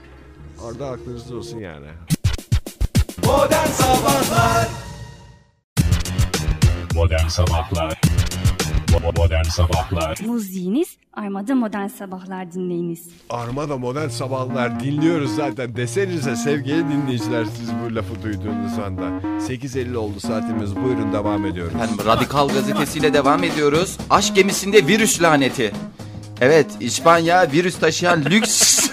[0.64, 1.88] orada aklınızda olsun yani.
[3.26, 4.68] Modern Sabahlar
[6.96, 8.15] Bo-
[9.04, 13.10] Modern Sabahlar Müziğiniz Armada Modern Sabahlar dinleyiniz.
[13.30, 15.76] Armada modern sabahlar dinliyoruz zaten.
[15.76, 19.02] Desenize sevgili dinleyiciler siz bu lafı duyduğunuz anda.
[19.02, 21.76] 8.50 oldu saatimiz buyurun devam ediyoruz.
[21.76, 23.98] Efendim Radikal gazetesiyle devam ediyoruz.
[24.10, 25.72] Aşk gemisinde virüs laneti.
[26.42, 28.86] Evet İspanya virüs taşıyan lüks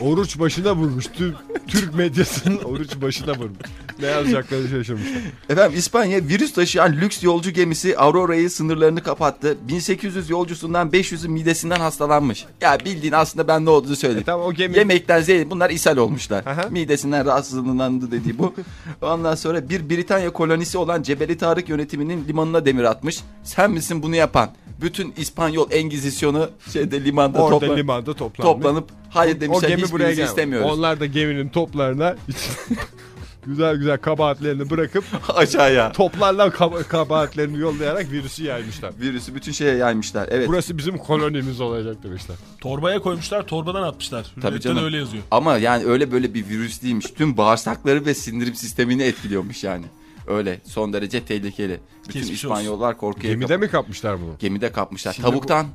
[0.00, 1.06] Oruç başına vurmuş.
[1.06, 1.36] Türk,
[1.68, 3.58] Türk medyasının oruç başına vurmuş.
[4.02, 5.20] Ne yazacaklarını şaşırmışlar.
[5.50, 9.56] Efendim İspanya virüs taşıyan lüks yolcu gemisi Aurora'yı sınırlarını kapattı.
[9.68, 12.44] 1800 yolcusundan 500'ü midesinden hastalanmış.
[12.60, 14.22] Ya bildiğin aslında ben ne olduğunu E söyledim.
[14.26, 16.46] tamam o gemi Yemekten zehir bunlar ishal olmuşlar.
[16.46, 16.68] Aha.
[16.70, 18.54] Midesinden rahatsızlığındandı dediği bu.
[19.02, 23.20] Ondan sonra bir Britanya kolonisi olan Cebeli Tarık yönetiminin limanına demir atmış.
[23.44, 24.50] Sen misin bunu yapan?
[24.80, 28.36] Bütün İspanyol Engizisyonu şeyde limanda orada topla- limanda toplanmış.
[28.62, 30.26] toplanıp hayır o demişler gemi buraya hiçbirinizi gel.
[30.28, 30.70] istemiyoruz.
[30.72, 32.16] Onlar da geminin toplarına
[33.46, 35.04] güzel güzel kabahatlerini bırakıp
[35.36, 35.92] Aşağıya.
[35.92, 38.92] toplarla kaba- kabahatlerini yollayarak virüsü yaymışlar.
[39.00, 40.28] Virüsü bütün şeye yaymışlar.
[40.30, 40.48] Evet.
[40.48, 42.36] Burası bizim kolonimiz olacak demişler.
[42.60, 44.22] Torbaya koymuşlar torbadan atmışlar.
[44.34, 44.84] Tabii Hürriyet'te de canım.
[44.84, 45.22] öyle yazıyor.
[45.30, 47.06] Ama yani öyle böyle bir virüs değilmiş.
[47.06, 49.84] Tüm bağırsakları ve sindirim sistemini etkiliyormuş yani.
[50.26, 51.80] Öyle son derece tehlikeli.
[52.08, 54.34] Bütün Geçmiş İspanyollar korkuya Gemide mi kapmışlar bunu?
[54.38, 55.12] Gemide kapmışlar.
[55.12, 55.66] Şimdi Tavuktan.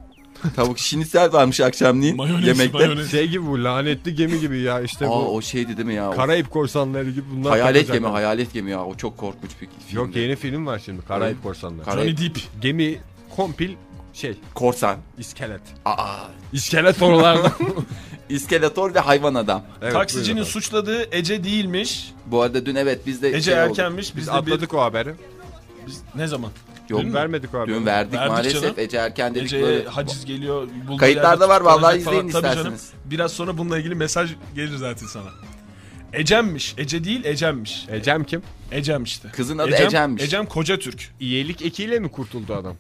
[0.56, 2.78] Tavuk şinitsel varmış akşamleyin Mayonez, yemekte.
[2.78, 3.12] mayonez.
[3.12, 6.10] Şey gibi bu lanetli gemi gibi ya işte Aa, bu o şeydi değil mi ya?
[6.12, 8.86] O Karayip korsanları gibi bunlar hayalet gemi, hayalet gemi ya.
[8.86, 9.98] O çok korkunç bir film.
[10.06, 11.86] Yok yeni film var şimdi Karayip korsanları.
[11.86, 12.38] Kar- Johnny Depp.
[12.62, 13.00] Gemi
[13.36, 13.72] kompil
[14.14, 14.98] şey Korsan.
[15.18, 15.62] iskelet.
[15.86, 16.18] Aa.
[16.54, 17.52] İskelet oralarda.
[18.30, 19.64] İskeletor ve hayvan adam.
[19.82, 20.52] evet, Taksicinin buyurun.
[20.52, 22.12] suçladığı Ece değilmiş.
[22.26, 23.80] Bu arada dün evet biz de Ece şey olduk.
[23.80, 24.16] erkenmiş.
[24.16, 25.08] Biz, Biz atladık o haberi.
[25.10, 25.14] Bir,
[25.88, 26.52] biz, ne zaman?
[26.90, 27.68] Yok, Dün vermedik haberi.
[27.76, 28.62] dün verdik, Verdik maalesef.
[28.62, 28.76] canım.
[28.78, 29.90] Ece erken dedik Ece'ye böyle.
[29.90, 30.68] haciz geliyor.
[31.00, 32.42] Kayıtlarda var, vallahi tutuklanacak izleyin falan.
[32.42, 32.74] Tabii canım.
[32.76, 33.12] isterseniz.
[33.12, 35.30] Biraz sonra bununla ilgili mesaj gelir zaten sana.
[36.14, 36.76] Ecem'miş.
[36.78, 37.86] Ece değil Ecem'miş.
[37.92, 38.42] Ecem kim?
[38.72, 39.30] Ecem işte.
[39.30, 40.24] Kızın adı Ecem'miş.
[40.24, 41.10] Ecem Koca Türk.
[41.20, 42.76] İyelik ekiyle mi kurtuldu adam?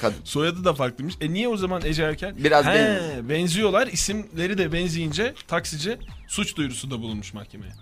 [0.00, 0.16] Kadın.
[0.24, 1.14] Soyadı da farklıymış.
[1.20, 2.34] E niye o zaman Ece Erken?
[2.44, 3.28] Biraz He, benziyor.
[3.28, 3.86] benziyorlar.
[3.86, 7.72] İsimleri de benzeyince taksici suç duyurusunda bulunmuş mahkemeye.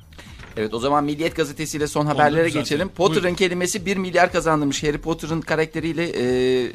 [0.57, 2.63] Evet o zaman Milliyet gazetesiyle son haberlere düzeltelim.
[2.63, 2.89] geçelim.
[2.89, 4.83] Potter'ın kelimesi 1 milyar kazandırmış.
[4.83, 6.73] Harry Potter'ın karakteriyle e,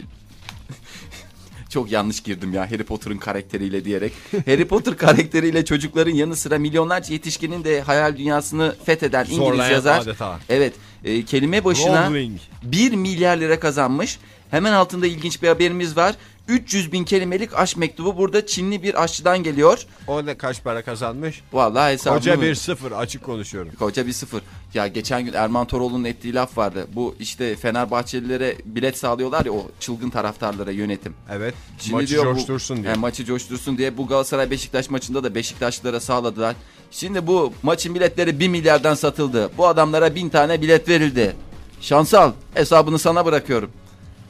[1.69, 4.13] çok yanlış girdim ya Harry Potter'ın karakteriyle diyerek.
[4.45, 10.01] Harry Potter karakteriyle çocukların yanı sıra milyonlarca yetişkinin de hayal dünyasını fetheden İngiliz Zorlayan yazar.
[10.01, 10.39] adeta.
[10.49, 12.39] Evet e, kelime başına Rowling.
[12.63, 14.19] 1 milyar lira kazanmış.
[14.51, 16.15] Hemen altında ilginç bir haberimiz var.
[16.47, 19.85] 300 bin kelimelik aşk mektubu burada Çinli bir aşçıdan geliyor.
[20.07, 21.41] O ne kaç para kazanmış?
[21.53, 22.19] Vallahi hesabını...
[22.19, 23.71] Koca bir sıfır açık konuşuyorum.
[23.79, 24.41] Koca bir sıfır.
[24.73, 26.87] Ya geçen gün Erman Toroğlu'nun ettiği laf vardı.
[26.95, 31.13] Bu işte Fenerbahçelilere bilet sağlıyorlar ya o çılgın taraftarlara yönetim.
[31.31, 31.53] Evet.
[31.79, 32.93] Şimdi maçı diyor bu- coştursun diye.
[32.93, 36.55] He, maçı coştursun diye bu Galatasaray Beşiktaş maçında da Beşiktaşlılara sağladılar.
[36.91, 39.49] Şimdi bu maçın biletleri 1 milyardan satıldı.
[39.57, 41.35] Bu adamlara 1000 tane bilet verildi.
[41.81, 43.71] Şansal hesabını sana bırakıyorum.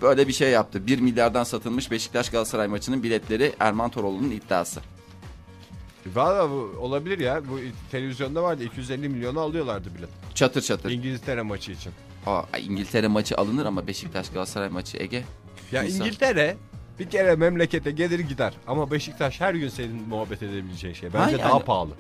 [0.02, 0.88] Böyle bir şey yaptı.
[0.88, 4.82] 1 milyardan satılmış Beşiktaş Galatasaray maçının biletleri Erman Toroğlu'nun iddiası.
[6.16, 7.42] Valla bu olabilir ya.
[7.50, 7.60] Bu
[7.92, 10.10] televizyonda vardı 250 milyonu alıyorlardı bilet.
[10.36, 10.92] Çatır çatır.
[10.92, 11.92] İngiltere maçı için.
[12.26, 15.24] Aa, İngiltere maçı alınır ama Beşiktaş Galatasaray maçı Ege.
[15.72, 16.00] Ya Misal.
[16.06, 16.58] İngiltere
[17.00, 18.54] bir kere memlekete gelir gider.
[18.68, 21.10] Ama Beşiktaş her gün senin muhabbet edebileceğin şey.
[21.14, 21.42] Bence Ha yani.
[21.42, 21.92] daha pahalı.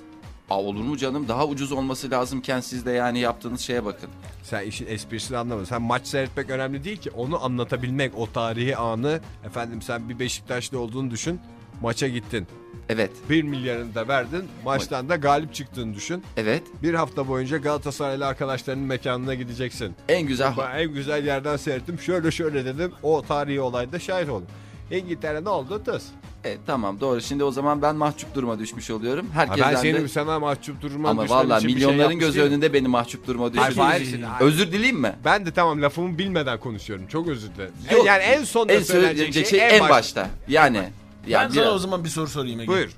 [0.49, 1.27] Aa, olur mu canım?
[1.27, 4.09] Daha ucuz olması lazımken siz de yani yaptığınız şeye bakın.
[4.43, 5.65] Sen işin esprisini anlamadın.
[5.65, 7.11] Sen maç seyretmek önemli değil ki.
[7.11, 9.19] Onu anlatabilmek, o tarihi anı.
[9.45, 11.39] Efendim sen bir Beşiktaşlı olduğunu düşün.
[11.81, 12.47] Maça gittin.
[12.89, 14.43] Evet, 1 milyarını da verdin.
[14.65, 16.23] Maçtan da galip çıktığını düşün.
[16.37, 16.63] evet.
[16.83, 19.95] Bir hafta boyunca Galatasaraylı arkadaşlarının mekanına gideceksin.
[20.09, 21.99] En güzel Ben en güzel yerden seyrettim.
[21.99, 22.91] Şöyle şöyle dedim.
[23.03, 24.47] O tarihi olayda şahit oldum.
[24.91, 25.83] İngiltere ne oldu?
[25.83, 26.03] Tıs.
[26.45, 27.21] E, tamam doğru.
[27.21, 29.27] Şimdi o zaman ben mahcup duruma düşmüş oluyorum.
[29.33, 30.07] Herkesten ben senin de...
[30.07, 33.77] sana mahcup durumdan Ama valla şey milyonların yapmış gözü önünde beni mahcup duruma düşmüş.
[33.77, 34.23] Hayır, hayır.
[34.39, 35.15] Özür dileyim mi?
[35.25, 37.07] Ben de tamam lafımı bilmeden konuşuyorum.
[37.07, 37.73] Çok özür dilerim.
[37.91, 40.29] Yok, yani en sonda En söylenecek söyleyecek şey, şey en baş- başta.
[40.47, 40.77] Yani.
[40.77, 42.67] ben yani sana biraz- o zaman bir soru sorayım Ege.
[42.67, 42.89] Buyur.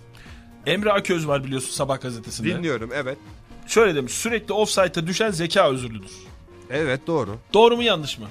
[0.66, 2.50] Emre Aköz var biliyorsun Sabah gazetesinde.
[2.50, 3.18] Dinliyorum evet.
[3.68, 6.12] Şöyle demiş sürekli offside'a düşen zeka özürlüdür.
[6.70, 7.38] Evet doğru.
[7.54, 8.26] Doğru mu yanlış mı?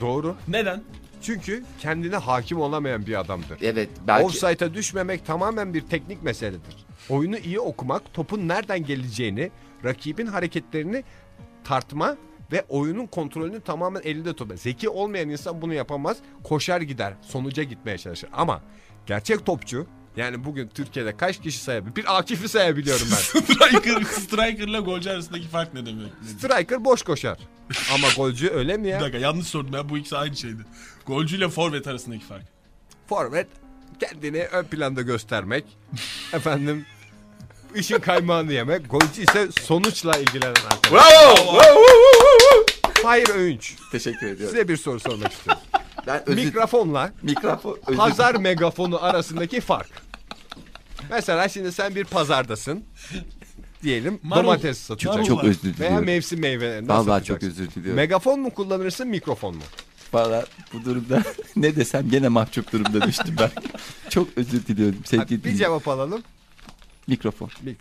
[0.00, 0.36] Doğru.
[0.48, 0.82] Neden?
[1.22, 3.58] Çünkü kendine hakim olamayan bir adamdır.
[3.62, 4.26] Evet belki.
[4.26, 6.76] Offside'a düşmemek tamamen bir teknik meseledir.
[7.08, 9.50] oyunu iyi okumak, topun nereden geleceğini,
[9.84, 11.04] rakibin hareketlerini
[11.64, 12.16] tartma
[12.52, 14.56] ve oyunun kontrolünü tamamen elinde tutma.
[14.56, 16.16] Zeki olmayan insan bunu yapamaz.
[16.44, 18.30] Koşar gider, sonuca gitmeye çalışır.
[18.32, 18.62] Ama
[19.06, 19.86] gerçek topçu
[20.20, 21.96] yani bugün Türkiye'de kaç kişi sayabilir?
[21.96, 23.16] Bir Akif'i sayabiliyorum ben.
[23.40, 26.12] Striker, striker'la golcü arasındaki fark ne demek?
[26.38, 27.38] Striker boş koşar.
[27.94, 29.00] Ama golcü öyle mi Bir ya?
[29.00, 30.62] dakika yanlış sordum ya bu ikisi aynı şeydi.
[31.06, 32.44] Golcü ile forvet arasındaki fark.
[33.08, 33.46] Forvet
[34.00, 35.64] kendini ön planda göstermek.
[36.32, 36.86] Efendim
[37.74, 38.90] işin kaymağını yemek.
[38.90, 40.92] Golcü ise sonuçla ilgilenen arkadaş.
[40.92, 41.60] Bravo!
[43.02, 43.74] Hayır Öğünç.
[43.92, 44.46] Teşekkür ediyorum.
[44.56, 45.62] Size bir soru sormak istiyorum.
[46.06, 46.44] Ben özür...
[46.44, 47.78] Mikrofonla Mikrofon...
[47.86, 49.88] özür- pazar megafonu arasındaki fark.
[51.10, 52.84] Mesela şimdi sen bir pazardasın.
[53.82, 54.42] Diyelim Marul.
[54.42, 55.22] domates satacaksın.
[55.24, 56.04] Çok özür Veya diliyorum.
[56.06, 57.62] mevsim meyvelerinden Vallahi çok satacaksın.
[57.62, 57.96] özür diliyorum.
[57.96, 59.62] Megafon mu kullanırsın mikrofon mu?
[60.12, 61.22] Valla bu durumda
[61.56, 63.50] ne desem gene mahcup durumda düştüm ben.
[64.10, 65.66] Çok özür diliyorum Hadi sevgili bir dinleyiciler.
[65.66, 66.22] cevap alalım.
[67.06, 67.48] Mikrofon.
[67.64, 67.74] Mik-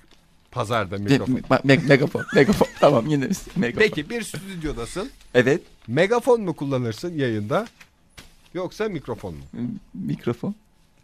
[0.52, 1.34] Pazarda mikrofon.
[1.34, 2.26] me- me- megafon.
[2.36, 2.68] Megafon.
[2.80, 3.80] Tamam yine megafon.
[3.80, 5.10] Peki bir stüdyodasın.
[5.34, 5.62] Evet.
[5.88, 7.68] Megafon mu kullanırsın yayında?
[8.54, 9.42] Yoksa mikrofon mu?
[9.94, 10.56] Mikrofon.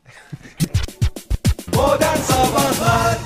[1.76, 3.18] Modern Sabahlar